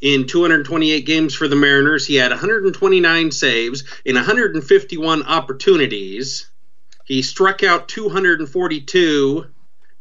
In 0.00 0.26
228 0.26 1.04
games 1.06 1.34
for 1.34 1.48
the 1.48 1.56
Mariners, 1.56 2.06
he 2.06 2.14
had 2.14 2.30
129 2.30 3.30
saves 3.30 3.84
in 4.04 4.14
151 4.16 5.22
opportunities. 5.24 6.50
He 7.04 7.20
struck 7.22 7.62
out 7.62 7.88
242 7.88 9.46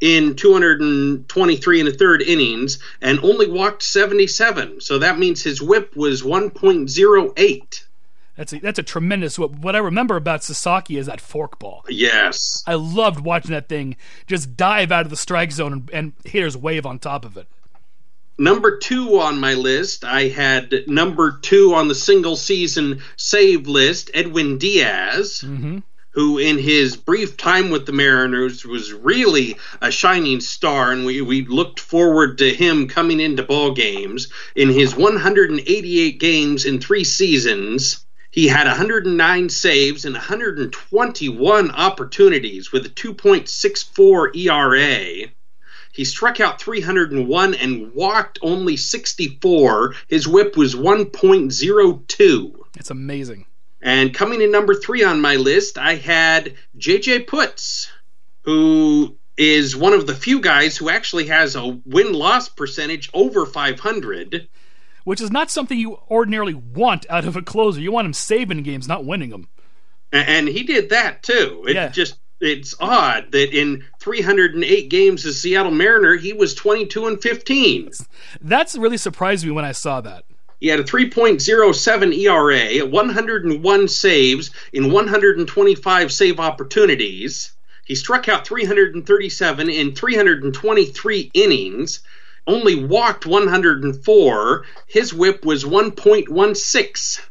in 0.02 0.36
223 0.36 1.80
and 1.80 1.90
a 1.90 1.94
third 1.94 2.22
innings 2.24 2.80
and 3.02 3.20
only 3.24 3.48
walked 3.48 3.84
77. 3.84 4.82
So 4.82 5.00
that 5.00 5.20
means 5.20 5.44
his 5.44 5.62
whip 5.62 5.96
was 5.96 6.24
1.08. 6.24 7.84
That's 8.36 8.54
a, 8.54 8.60
that's 8.60 8.80
a 8.80 8.84
tremendous 8.84 9.38
whip. 9.38 9.52
What 9.52 9.76
I 9.76 9.80
remember 9.80 10.16
about 10.16 10.44
Sasaki 10.44 10.98
is 10.98 11.06
that 11.06 11.20
forkball. 11.20 11.82
Yes. 11.88 12.64
I 12.66 12.74
loved 12.74 13.20
watching 13.20 13.52
that 13.52 13.70
thing 13.70 13.96
just 14.26 14.58
dive 14.58 14.92
out 14.92 15.06
of 15.06 15.12
the 15.12 15.18
strike 15.18 15.52
zone 15.52 15.74
and, 15.74 15.90
and 15.92 16.14
hitters 16.26 16.58
wave 16.58 16.86
on 16.86 16.98
top 16.98 17.24
of 17.24 17.38
it. 17.38 17.48
Number 18.40 18.78
two 18.78 19.20
on 19.20 19.40
my 19.40 19.54
list, 19.54 20.04
I 20.04 20.30
had 20.30 20.74
number 20.88 21.38
two 21.44 21.76
on 21.76 21.90
the 21.90 21.94
single 21.94 22.36
season 22.36 23.04
save 23.16 23.68
list, 23.68 24.10
Edwin 24.16 24.58
Diaz. 24.58 25.44
Mm-hmm 25.46 25.80
who 26.12 26.38
in 26.38 26.58
his 26.58 26.98
brief 26.98 27.38
time 27.38 27.70
with 27.70 27.86
the 27.86 27.92
Mariners 27.92 28.66
was 28.66 28.94
really 28.94 29.58
a 29.82 29.92
shining 29.92 30.42
star, 30.42 30.92
and 30.92 31.06
we, 31.06 31.22
we 31.22 31.46
looked 31.46 31.80
forward 31.80 32.38
to 32.38 32.54
him 32.54 32.88
coming 32.88 33.20
into 33.20 33.44
ball 33.44 33.74
games. 33.74 34.28
In 34.56 34.70
his 34.70 34.96
188 34.96 36.20
games 36.20 36.66
in 36.66 36.80
three 36.80 37.04
seasons, 37.04 38.06
he 38.30 38.48
had 38.48 38.68
109 38.68 39.50
saves 39.50 40.06
and 40.06 40.16
121 40.16 41.72
opportunities 41.72 42.72
with 42.72 42.86
a 42.86 42.90
2.64 42.90 44.36
ERA. 44.36 45.30
He 45.94 46.06
struck 46.06 46.40
out 46.40 46.62
301 46.62 47.54
and 47.56 47.94
walked 47.94 48.40
only 48.42 48.78
64. 48.78 49.96
His 50.08 50.28
whip 50.28 50.56
was 50.56 50.76
1.02. 50.76 52.56
It's 52.78 52.90
amazing. 52.90 53.46
And 53.82 54.14
coming 54.14 54.42
in 54.42 54.52
number 54.52 54.76
three 54.76 55.04
on 55.04 55.22
my 55.22 55.38
list, 55.38 55.78
I 55.78 55.96
had 55.96 56.56
JJ 56.78 57.26
Putz, 57.26 57.88
who 58.44 59.18
is 59.38 59.76
one 59.76 59.94
of 59.94 60.06
the 60.06 60.14
few 60.14 60.40
guys 60.40 60.78
who 60.78 60.90
actually 60.90 61.28
has 61.28 61.56
a 61.56 61.80
win 61.86 62.14
loss 62.14 62.48
percentage 62.48 63.10
over 63.14 63.46
500. 63.46 64.48
Which 65.04 65.22
is 65.22 65.32
not 65.32 65.50
something 65.50 65.80
you 65.80 65.98
ordinarily 66.12 66.54
want 66.54 67.08
out 67.10 67.26
of 67.26 67.36
a 67.36 67.42
closer. 67.42 67.82
You 67.82 67.92
want 67.92 68.06
him 68.06 68.14
saving 68.14 68.62
games, 68.62 68.88
not 68.88 69.04
winning 69.04 69.32
them. 69.32 69.48
And 70.12 70.48
he 70.48 70.64
did 70.64 70.90
that 70.90 71.24
too. 71.24 71.66
It 71.68 71.76
yeah. 71.76 71.88
just 71.88 72.18
it's 72.40 72.76
odd 72.80 73.32
that 73.32 73.58
in 73.58 73.86
308 74.00 74.90
games 74.90 75.26
as 75.26 75.40
Seattle 75.40 75.72
Mariner, 75.72 76.16
he 76.16 76.34
was 76.34 76.54
22 76.54 77.08
and 77.08 77.22
15. 77.22 77.92
That's 78.42 78.76
really 78.76 78.98
surprised 78.98 79.46
me 79.46 79.52
when 79.52 79.66
I 79.66 79.72
saw 79.72 80.02
that. 80.02 80.26
He 80.62 80.68
had 80.68 80.80
a 80.80 80.84
3.07 80.84 82.18
ERA, 82.20 82.86
101 82.86 83.88
saves 83.88 84.52
in 84.72 84.92
125 84.92 86.14
save 86.14 86.40
opportunities. 86.40 87.54
He 87.84 87.96
struck 87.96 88.30
out 88.30 88.46
337 88.46 89.70
in 89.72 89.96
323 89.96 91.32
innings, 91.34 92.02
only 92.46 92.86
walked 92.86 93.26
104. 93.26 94.66
His 94.86 95.14
whip 95.16 95.44
was 95.44 95.64
1.16. 95.64 97.22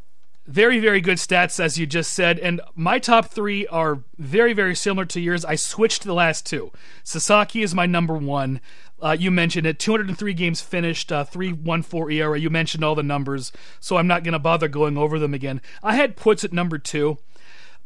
Very, 0.48 0.80
very 0.80 1.00
good 1.00 1.18
stats, 1.18 1.60
as 1.60 1.78
you 1.78 1.86
just 1.86 2.12
said. 2.12 2.40
And 2.40 2.60
my 2.74 2.98
top 2.98 3.26
three 3.26 3.64
are 3.68 4.02
very, 4.18 4.52
very 4.52 4.74
similar 4.74 5.04
to 5.04 5.20
yours. 5.20 5.44
I 5.44 5.54
switched 5.54 6.02
the 6.02 6.14
last 6.14 6.44
two. 6.46 6.72
Sasaki 7.04 7.62
is 7.62 7.76
my 7.76 7.86
number 7.86 8.14
one. 8.14 8.60
Uh, 9.02 9.16
you 9.18 9.30
mentioned 9.30 9.66
it 9.66 9.78
203 9.78 10.34
games 10.34 10.60
finished, 10.60 11.10
uh, 11.10 11.24
314 11.24 12.16
ERA. 12.16 12.38
You 12.38 12.50
mentioned 12.50 12.84
all 12.84 12.94
the 12.94 13.02
numbers, 13.02 13.50
so 13.80 13.96
I'm 13.96 14.06
not 14.06 14.24
going 14.24 14.32
to 14.32 14.38
bother 14.38 14.68
going 14.68 14.98
over 14.98 15.18
them 15.18 15.34
again. 15.34 15.60
I 15.82 15.94
had 15.94 16.16
Putz 16.16 16.44
at 16.44 16.52
number 16.52 16.78
two 16.78 17.18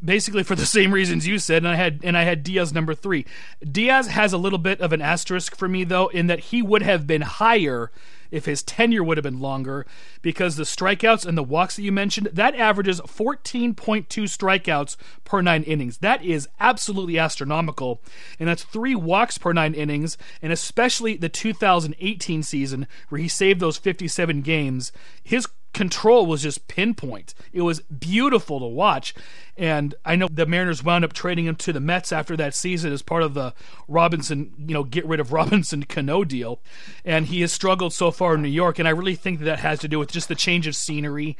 basically 0.05 0.43
for 0.43 0.55
the 0.55 0.67
same 0.67 0.93
reasons 0.93 1.27
you 1.27 1.39
said, 1.39 1.59
and 1.59 1.69
I 1.69 1.77
had 1.77 2.01
and 2.03 2.17
I 2.17 2.23
had 2.23 2.43
Diaz 2.43 2.73
number 2.73 2.95
three. 2.95 3.25
Diaz 3.63 4.09
has 4.09 4.33
a 4.33 4.39
little 4.39 4.59
bit 4.59 4.81
of 4.81 4.93
an 4.93 5.01
asterisk 5.01 5.57
for 5.57 5.69
me 5.69 5.85
though, 5.85 6.09
in 6.09 6.27
that 6.27 6.41
he 6.41 6.63
would 6.63 6.83
have 6.83 7.07
been 7.07 7.23
higher 7.23 7.91
if 8.35 8.47
his 8.47 8.63
tenure 8.63 9.05
would 9.05 9.17
have 9.17 9.23
been 9.23 9.41
longer, 9.41 9.87
because 10.21 10.57
the 10.57 10.65
strikeouts 10.65 11.25
and 11.25 11.39
the 11.39 11.43
walks 11.43 11.77
that 11.77 11.83
you 11.83 11.93
mentioned, 11.93 12.29
that 12.33 12.55
averages 12.57 13.01
14.2 13.01 14.07
strikeouts 14.07 14.97
per 15.25 15.41
nine 15.41 15.63
innings. 15.63 15.99
That 15.99 16.25
is 16.25 16.49
absolutely 16.59 17.19
astronomical, 17.19 18.03
and 18.39 18.49
that's 18.49 18.65
three 18.65 18.95
walks 18.95 19.39
per 19.39 19.53
nine 19.53 19.75
innings, 19.75 20.19
and 20.43 20.53
especially 20.53 21.17
the 21.17 21.29
2018 21.29 22.43
season 22.43 22.87
where 23.09 23.21
he 23.21 23.29
saved 23.29 23.61
those 23.61 23.77
57 23.77 24.43
games. 24.43 24.93
His 25.23 25.47
control 25.75 26.25
was 26.25 26.43
just 26.43 26.69
pinpoint. 26.69 27.35
It 27.53 27.63
was 27.63 27.81
beautiful 27.81 28.61
to 28.61 28.67
watch. 28.67 29.15
And 29.57 29.95
I 30.05 30.17
know 30.17 30.29
the 30.31 30.47
Mariners 30.47 30.83
wound 30.83 31.05
up 31.05 31.13
trading 31.13 31.47
him 31.47 31.57
to 31.57 31.73
the 31.73 31.81
Mets 31.81 32.13
after 32.13 32.37
that 32.37 32.55
season 32.55 32.93
as 32.93 33.03
part 33.03 33.23
of 33.23 33.35
the 33.35 33.53
Robinson, 33.87 34.55
you 34.59 34.73
know, 34.73 34.85
get 34.85 35.05
rid 35.05 35.21
of 35.21 35.33
Robinson 35.35 35.83
Cano 35.85 36.25
deal. 36.25 36.61
And 37.05 37.27
he 37.27 37.43
has 37.43 37.53
struggled 37.53 37.93
so 37.93 38.11
far 38.11 38.35
in 38.35 38.43
New 38.43 38.49
York. 38.49 38.79
And 38.79 38.89
I 38.89 38.93
really 38.93 39.15
think 39.15 39.41
that, 39.41 39.45
that 39.45 39.61
has 39.61 39.81
to 39.81 39.89
do 39.89 39.99
with 39.99 40.11
just 40.11 40.29
the 40.29 40.35
change 40.35 40.67
of 40.67 40.75
scenery. 40.75 41.37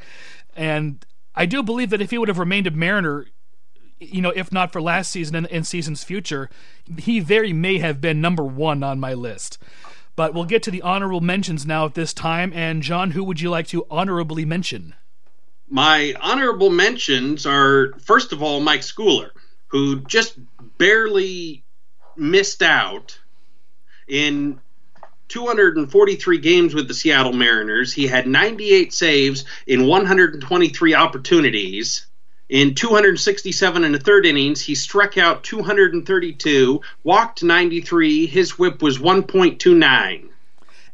And 0.55 1.03
I 1.33 1.45
do 1.45 1.63
believe 1.63 1.89
that 1.89 2.01
if 2.01 2.11
he 2.11 2.17
would 2.17 2.29
have 2.29 2.39
remained 2.39 2.67
a 2.67 2.71
Mariner, 2.71 3.25
you 3.99 4.21
know, 4.21 4.31
if 4.35 4.51
not 4.51 4.71
for 4.71 4.81
last 4.81 5.11
season 5.11 5.35
and, 5.35 5.47
and 5.47 5.65
seasons 5.65 6.03
future, 6.03 6.49
he 6.97 7.19
very 7.19 7.53
may 7.53 7.79
have 7.79 8.01
been 8.01 8.21
number 8.21 8.43
one 8.43 8.83
on 8.83 8.99
my 8.99 9.13
list. 9.13 9.57
But 10.15 10.33
we'll 10.33 10.45
get 10.45 10.63
to 10.63 10.71
the 10.71 10.81
honorable 10.81 11.21
mentions 11.21 11.65
now 11.65 11.85
at 11.85 11.93
this 11.93 12.13
time. 12.13 12.53
And 12.53 12.81
John, 12.81 13.11
who 13.11 13.23
would 13.23 13.41
you 13.41 13.49
like 13.49 13.67
to 13.67 13.85
honorably 13.89 14.45
mention? 14.45 14.95
My 15.69 16.13
honorable 16.21 16.69
mentions 16.69 17.45
are 17.45 17.93
first 17.99 18.31
of 18.31 18.41
all 18.41 18.59
Mike 18.59 18.81
Schooler, 18.81 19.31
who 19.67 20.01
just 20.01 20.37
barely 20.77 21.63
missed 22.15 22.61
out 22.61 23.17
in 24.07 24.59
243 25.27 26.37
games 26.37 26.73
with 26.73 26.87
the 26.87 26.93
Seattle 26.93 27.33
Mariners. 27.33 27.91
He 27.91 28.07
had 28.07 28.27
98 28.27 28.93
saves 28.93 29.45
in 29.65 29.87
123 29.87 30.93
opportunities. 30.93 32.05
In 32.47 32.75
267 32.75 33.83
and 33.83 33.95
a 33.95 33.99
third 33.99 34.25
innings, 34.25 34.61
he 34.61 34.75
struck 34.75 35.17
out 35.17 35.43
232, 35.43 36.81
walked 37.03 37.43
93. 37.43 38.27
His 38.27 38.59
whip 38.59 38.81
was 38.83 38.99
1.29. 38.99 40.29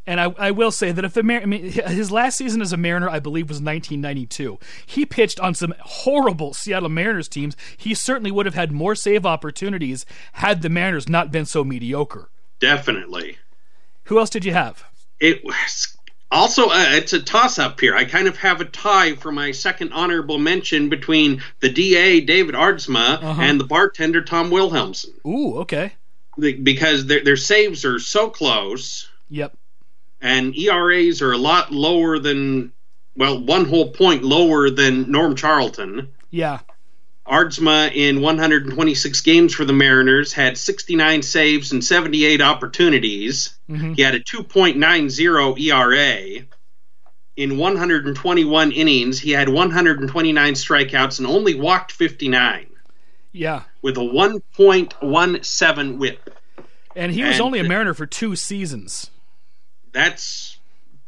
And 0.08 0.20
I, 0.20 0.34
I 0.38 0.52
will 0.52 0.72
say 0.72 0.92
that 0.92 1.06
if 1.06 1.14
the 1.14 1.24
Mar- 1.24 1.42
I 1.42 1.46
mean, 1.46 1.72
his 1.72 2.12
last 2.12 2.38
season 2.38 2.62
as 2.62 2.74
a 2.74 2.78
Mariner, 2.78 3.10
I 3.10 3.20
believe, 3.20 3.50
was 3.50 3.62
1992. 3.62 4.58
He 4.86 5.06
pitched 5.06 5.40
on 5.40 5.54
some 5.54 5.76
horrible 5.80 6.54
Seattle 6.54 6.90
Mariners 6.90 7.28
teams. 7.28 7.56
He 7.78 7.94
certainly 7.94 8.32
would 8.32 8.46
have 8.46 8.56
had 8.56 8.72
more 8.72 8.96
save 8.96 9.26
opportunities 9.26 10.06
had 10.34 10.62
the 10.62 10.70
Mariners 10.70 11.08
not 11.08 11.32
been 11.32 11.46
so 11.46 11.64
mediocre. 11.64 12.30
Definitely. 12.60 13.38
Who 14.06 14.18
else 14.18 14.30
did 14.30 14.44
you 14.44 14.54
have? 14.54 14.86
It 15.20 15.44
was 15.44 15.96
also 16.32 16.70
uh, 16.70 16.86
it's 16.92 17.14
a 17.14 17.22
toss 17.22 17.60
up 17.60 17.80
here. 17.80 17.96
I 17.96 18.06
kind 18.06 18.28
of 18.28 18.38
have 18.38 18.62
a 18.62 18.66
tie 18.66 19.16
for 19.16 19.32
my 19.32 19.52
second 19.52 19.94
honorable 19.94 20.40
mention 20.40 20.90
between 20.90 21.44
the 21.60 21.70
DA 21.70 22.22
David 22.22 22.56
Aardsma, 22.56 23.22
uh-huh. 23.22 23.42
and 23.42 23.60
the 23.60 23.66
bartender 23.66 24.24
Tom 24.24 24.50
Wilhelmsen. 24.50 25.12
Ooh, 25.26 25.60
okay. 25.60 25.94
because 26.38 27.06
their 27.06 27.24
their 27.24 27.38
saves 27.38 27.86
are 27.86 28.00
so 28.00 28.30
close. 28.30 29.10
Yep 29.30 29.56
and 30.22 30.56
ERAs 30.56 31.22
are 31.22 31.32
a 31.32 31.38
lot 31.38 31.72
lower 31.72 32.20
than 32.20 32.72
well, 33.16 33.44
one 33.44 33.66
whole 33.66 33.92
point 33.92 34.24
lower 34.24 34.70
than 34.70 35.12
Norm 35.12 35.36
Charlton. 35.36 36.14
Yeah. 36.30 36.60
Aardsma 37.28 37.94
in 37.94 38.22
126 38.22 39.22
games 39.22 39.54
for 39.54 39.66
the 39.66 39.74
Mariners 39.74 40.34
had 40.34 40.58
69 40.58 41.22
saves 41.22 41.72
and 41.72 41.84
78 41.84 42.42
opportunities. 42.42 43.58
Mm-hmm. 43.70 43.94
He 43.94 44.02
had 44.02 44.16
a 44.16 44.20
2.90 44.20 45.60
ERA. 45.60 46.46
In 47.38 47.58
121 47.58 48.72
innings, 48.72 49.20
he 49.20 49.32
had 49.32 49.50
129 49.50 50.54
strikeouts 50.54 51.20
and 51.20 51.28
only 51.28 51.56
walked 51.56 51.92
59. 51.92 52.68
Yeah. 53.32 53.64
With 53.82 53.98
a 53.98 54.02
1.17 54.02 55.98
whip. 55.98 56.38
And 56.96 57.12
he 57.12 57.24
was 57.24 57.36
and, 57.36 57.42
only 57.42 57.60
a 57.60 57.64
Mariner 57.64 57.94
for 57.94 58.06
two 58.06 58.36
seasons 58.36 59.12
that's 59.92 60.58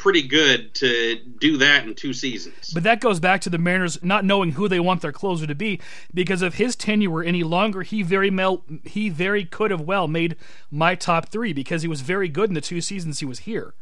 pretty 0.04 0.22
good 0.22 0.76
to 0.76 1.16
do 1.40 1.56
that 1.56 1.88
in 1.88 1.96
two 1.96 2.12
seasons. 2.12 2.72
But 2.74 2.84
that 2.84 3.00
goes 3.00 3.22
back 3.22 3.40
to 3.42 3.50
the 3.50 3.58
Mariners 3.58 4.04
not 4.04 4.26
knowing 4.26 4.52
who 4.52 4.68
they 4.68 4.82
want 4.82 5.02
their 5.02 5.14
closer 5.14 5.48
to 5.48 5.56
be 5.56 5.80
because 6.14 6.42
if 6.42 6.56
his 6.56 6.76
tenure 6.76 7.10
were 7.10 7.24
any 7.24 7.42
longer, 7.42 7.84
he 7.84 8.04
very 8.04 8.30
well 8.30 8.66
he 8.84 9.08
very 9.08 9.46
could 9.46 9.72
have 9.72 9.80
well 9.80 10.10
made 10.10 10.36
my 10.70 10.94
top 10.94 11.30
3 11.30 11.54
because 11.54 11.84
he 11.84 11.88
was 11.88 12.02
very 12.02 12.28
good 12.28 12.50
in 12.50 12.54
the 12.54 12.60
two 12.60 12.82
seasons 12.82 13.20
he 13.20 13.26
was 13.26 13.40
here 13.40 13.76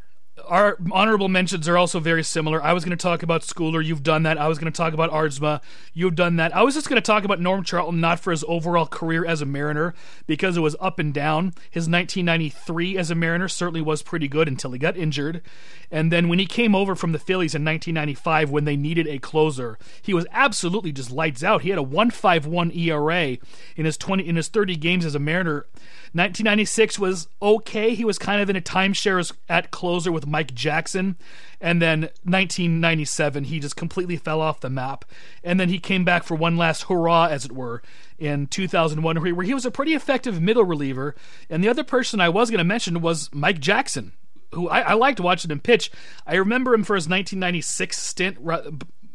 our 0.48 0.78
honorable 0.92 1.30
mentions 1.30 1.68
are 1.68 1.78
also 1.78 2.00
very 2.00 2.24
similar. 2.24 2.62
I 2.62 2.74
was 2.74 2.84
going 2.84 2.98
to 2.98 3.02
talk 3.02 3.24
about 3.24 3.42
Schooler. 3.42 3.84
You've 3.84 4.04
done 4.04 4.24
that. 4.24 4.38
I 4.38 4.48
was 4.48 4.58
going 4.58 4.72
to 4.72 4.76
talk 4.76 4.94
about 4.94 5.12
Aardsma. 5.12 5.62
You've 5.94 6.16
done 6.16 6.38
that. 6.38 6.56
I 6.56 6.64
was 6.64 6.76
just 6.76 6.90
going 6.90 7.02
to 7.02 7.06
talk 7.06 7.24
about 7.24 7.40
Norm 7.40 7.64
Charlton, 7.64 8.00
not 8.00 8.20
for 8.20 8.32
his 8.32 8.44
overall 8.48 8.86
career 8.86 9.26
as 9.26 9.42
a 9.42 9.46
Mariner, 9.46 9.94
because 10.28 10.58
it 10.58 10.62
was 10.62 10.76
up 10.80 11.00
and 11.00 11.14
down. 11.14 11.54
His 11.70 11.90
1993 11.90 12.98
as 12.98 13.12
a 13.12 13.16
Mariner 13.16 13.48
certainly 13.48 13.82
was 13.82 14.02
pretty 14.02 14.28
good 14.28 14.48
until 14.48 14.72
he 14.72 14.80
got 14.80 14.98
injured. 14.98 15.42
And 15.90 16.12
then 16.12 16.30
when 16.30 16.40
he 16.40 16.46
came 16.46 16.76
over 16.76 16.96
from 16.96 17.12
the 17.12 17.20
Phillies 17.20 17.56
in 17.56 17.66
1995, 17.66 18.50
when 18.50 18.66
they 18.66 18.78
needed 18.78 19.08
a 19.08 19.20
closer, 19.20 19.78
he 20.02 20.14
was 20.14 20.26
absolutely 20.32 20.92
just 20.92 21.12
lights 21.12 21.44
out. 21.44 21.62
He 21.62 21.70
had 21.70 21.80
a 21.80 21.84
1.51 21.84 22.76
ERA 22.76 23.38
in 23.76 23.86
his 23.86 23.98
20 23.98 24.28
in 24.28 24.36
his 24.36 24.48
30 24.48 24.76
games 24.78 25.06
as 25.06 25.16
a 25.16 25.20
Mariner 25.20 25.66
1996 26.14 27.00
was 27.00 27.30
okay. 27.42 27.96
He 27.96 28.04
was 28.04 28.18
kind 28.18 28.42
of 28.42 28.50
in 28.50 28.58
a 28.58 28.62
timeshare 28.62 29.32
at 29.48 29.72
closer 29.72 30.12
with 30.12 30.28
Mike 30.28 30.54
Jackson. 30.54 31.16
And 31.62 31.82
then 31.82 32.02
1997, 32.24 33.46
he 33.46 33.60
just 33.60 33.78
completely 33.78 34.18
fell 34.18 34.42
off 34.42 34.60
the 34.60 34.70
map. 34.70 35.06
And 35.44 35.60
then 35.60 35.70
he 35.70 35.80
came 35.80 36.04
back 36.04 36.24
for 36.24 36.36
one 36.36 36.58
last 36.58 36.84
hurrah, 36.84 37.28
as 37.28 37.46
it 37.46 37.52
were, 37.54 37.82
in 38.20 38.48
2001, 38.48 39.22
where 39.36 39.46
he 39.46 39.54
was 39.54 39.66
a 39.66 39.72
pretty 39.72 39.94
effective 39.94 40.42
middle 40.42 40.66
reliever. 40.66 41.16
And 41.50 41.64
the 41.64 41.70
other 41.70 41.84
person 41.84 42.20
I 42.20 42.30
was 42.30 42.50
going 42.50 42.58
to 42.58 42.64
mention 42.66 43.00
was 43.00 43.30
Mike 43.32 43.60
Jackson, 43.60 44.12
who 44.54 44.68
I, 44.68 44.82
I, 44.82 44.94
liked 44.94 45.20
watching 45.20 45.52
him 45.52 45.62
pitch. 45.62 45.92
I 46.28 46.36
remember 46.36 46.74
him 46.74 46.84
for 46.84 46.96
his 46.96 47.08
1996 47.08 47.98
stint 47.98 48.38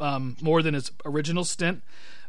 um, 0.00 0.37
more 0.40 0.62
than 0.62 0.74
his 0.74 0.92
original 1.04 1.44
stint. 1.44 1.82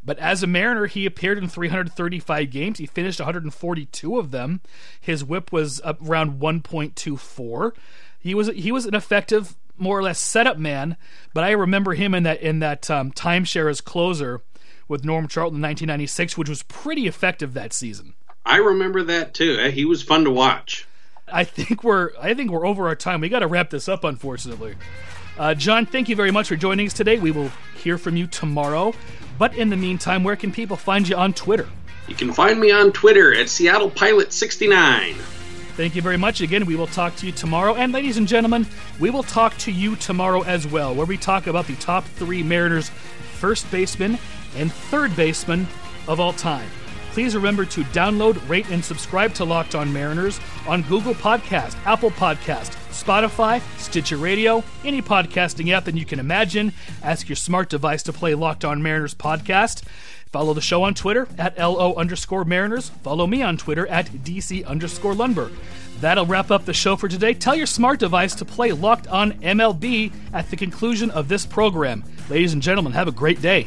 But 0.08 0.18
as 0.20 0.42
a 0.42 0.48
Mariner, 0.48 0.86
he 0.86 1.06
appeared 1.06 1.38
in 1.38 1.50
335 1.50 2.50
games. 2.50 2.80
He 2.80 2.86
finished 2.86 3.20
142 3.20 4.18
of 4.18 4.32
them. 4.32 4.62
His 5.02 5.22
WHIP 5.22 5.52
was 5.52 5.82
around 5.84 6.40
1.24. 6.40 7.72
He 8.18 8.34
was 8.34 8.48
he 8.48 8.72
was 8.72 8.86
an 8.86 8.96
effective, 8.96 9.58
more 9.78 10.00
or 10.00 10.04
less 10.04 10.18
setup 10.18 10.58
man. 10.58 10.96
But 11.34 11.44
I 11.44 11.52
remember 11.52 11.94
him 11.94 12.14
in 12.14 12.24
that 12.24 12.42
in 12.42 12.60
that 12.60 12.90
um, 12.90 13.12
timeshare 13.12 13.70
as 13.70 13.82
closer 13.82 14.42
with 14.88 15.04
Norm 15.04 15.28
Charlton 15.28 15.58
in 15.58 15.64
1996, 15.64 16.38
which 16.38 16.48
was 16.48 16.64
pretty 16.64 17.06
effective 17.06 17.54
that 17.54 17.74
season. 17.74 18.14
I 18.46 18.58
remember 18.60 19.04
that 19.04 19.34
too. 19.34 19.58
Eh, 19.60 19.72
he 19.72 19.84
was 19.84 20.04
fun 20.04 20.24
to 20.24 20.32
watch. 20.32 20.88
I 21.28 21.44
think 21.44 21.84
we're 21.84 22.12
I 22.18 22.34
think 22.34 22.50
we're 22.50 22.66
over 22.66 22.88
our 22.88 22.96
time. 22.96 23.20
We 23.20 23.28
got 23.28 23.40
to 23.40 23.48
wrap 23.48 23.72
this 23.72 23.90
up, 23.90 24.06
unfortunately. 24.06 24.76
Uh, 25.38 25.54
John, 25.54 25.86
thank 25.86 26.08
you 26.08 26.16
very 26.16 26.32
much 26.32 26.48
for 26.48 26.56
joining 26.56 26.88
us 26.88 26.94
today. 26.94 27.20
We 27.20 27.32
will 27.32 27.52
hear 27.76 27.98
from 27.98 28.16
you 28.16 28.26
tomorrow. 28.26 28.94
But 29.38 29.56
in 29.56 29.70
the 29.70 29.78
meantime, 29.78 30.24
where 30.24 30.36
can 30.36 30.52
people 30.52 30.78
find 30.78 31.08
you 31.08 31.16
on 31.16 31.34
Twitter? 31.34 31.68
You 32.08 32.16
can 32.16 32.34
find 32.34 32.60
me 32.60 32.72
on 32.72 32.92
Twitter 32.92 33.34
at 33.34 33.50
Seattle 33.50 33.90
Pilot 33.90 34.32
69. 34.34 35.16
Thank 35.76 35.96
you 35.96 36.02
very 36.02 36.18
much. 36.18 36.42
Again, 36.42 36.66
we 36.66 36.76
will 36.76 36.88
talk 36.88 37.16
to 37.18 37.26
you 37.26 37.32
tomorrow. 37.32 37.76
And 37.76 37.92
ladies 37.92 38.18
and 38.18 38.28
gentlemen, 38.28 38.66
we 39.00 39.10
will 39.10 39.24
talk 39.24 39.56
to 39.60 39.72
you 39.72 39.96
tomorrow 39.98 40.42
as 40.42 40.66
well, 40.66 40.96
where 40.96 41.06
we 41.06 41.18
talk 41.18 41.46
about 41.46 41.68
the 41.68 41.76
top 41.76 42.04
three 42.06 42.42
Mariners 42.42 42.90
first 42.90 43.70
baseman 43.70 44.18
and 44.56 44.72
third 44.72 45.16
baseman 45.16 45.68
of 46.08 46.20
all 46.20 46.34
time. 46.34 46.68
Please 47.18 47.36
remember 47.36 47.66
to 47.66 47.82
download, 47.86 48.48
rate, 48.48 48.70
and 48.70 48.86
subscribe 48.86 49.34
to 49.34 49.44
Locked 49.44 49.74
On 49.74 49.92
Mariners 49.92 50.40
on 50.68 50.84
Google 50.84 51.16
Podcast, 51.16 51.76
Apple 51.84 52.12
Podcast, 52.12 52.76
Spotify, 52.92 53.60
Stitcher 53.80 54.18
Radio, 54.18 54.64
any 54.86 55.02
podcasting 55.02 55.72
app 55.74 55.86
that 55.86 55.96
you 55.98 56.06
can 56.06 56.20
imagine. 56.20 56.74
Ask 57.02 57.28
your 57.28 57.36
smart 57.36 57.70
device 57.70 58.04
to 58.04 58.14
play 58.14 58.36
Locked 58.36 58.64
On 58.64 58.84
Mariners 58.84 59.16
podcast. 59.16 59.82
Follow 60.28 60.54
the 60.54 60.62
show 60.62 60.84
on 60.84 60.94
Twitter 60.94 61.28
at 61.40 61.58
LO 61.58 61.96
underscore 61.96 62.46
Mariners. 62.46 62.90
Follow 63.02 63.26
me 63.26 63.42
on 63.42 63.58
Twitter 63.58 63.88
at 63.88 64.06
DC 64.06 64.64
underscore 64.68 65.16
Lundberg. 65.16 65.56
That'll 66.02 66.28
wrap 66.28 66.52
up 66.52 66.66
the 66.66 66.74
show 66.76 66.96
for 66.96 67.08
today. 67.08 67.34
Tell 67.34 67.56
your 67.56 67.66
smart 67.66 67.98
device 67.98 68.36
to 68.36 68.46
play 68.46 68.74
Locked 68.74 69.08
On 69.08 69.32
MLB 69.42 70.14
at 70.34 70.52
the 70.52 70.56
conclusion 70.56 71.10
of 71.10 71.30
this 71.30 71.48
program. 71.48 72.04
Ladies 72.30 72.54
and 72.54 72.62
gentlemen, 72.62 72.94
have 72.94 73.08
a 73.08 73.12
great 73.12 73.42
day. 73.42 73.66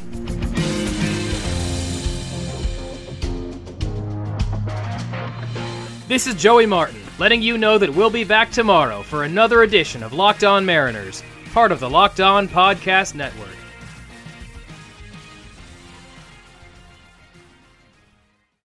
This 6.11 6.27
is 6.27 6.35
Joey 6.35 6.67
Martin 6.67 7.01
letting 7.21 7.41
you 7.41 7.57
know 7.57 7.79
that 7.79 7.95
we'll 7.95 8.11
be 8.11 8.25
back 8.25 8.51
tomorrow 8.51 9.05
for 9.05 9.23
another 9.23 9.63
edition 9.63 10.03
of 10.03 10.13
Locked 10.13 10.43
On 10.43 10.67
Mariners, 10.67 11.23
part 11.53 11.71
of 11.71 11.79
the 11.79 11.89
Locked 11.89 12.19
On 12.19 12.49
Podcast 12.49 13.15
Network. 13.15 13.60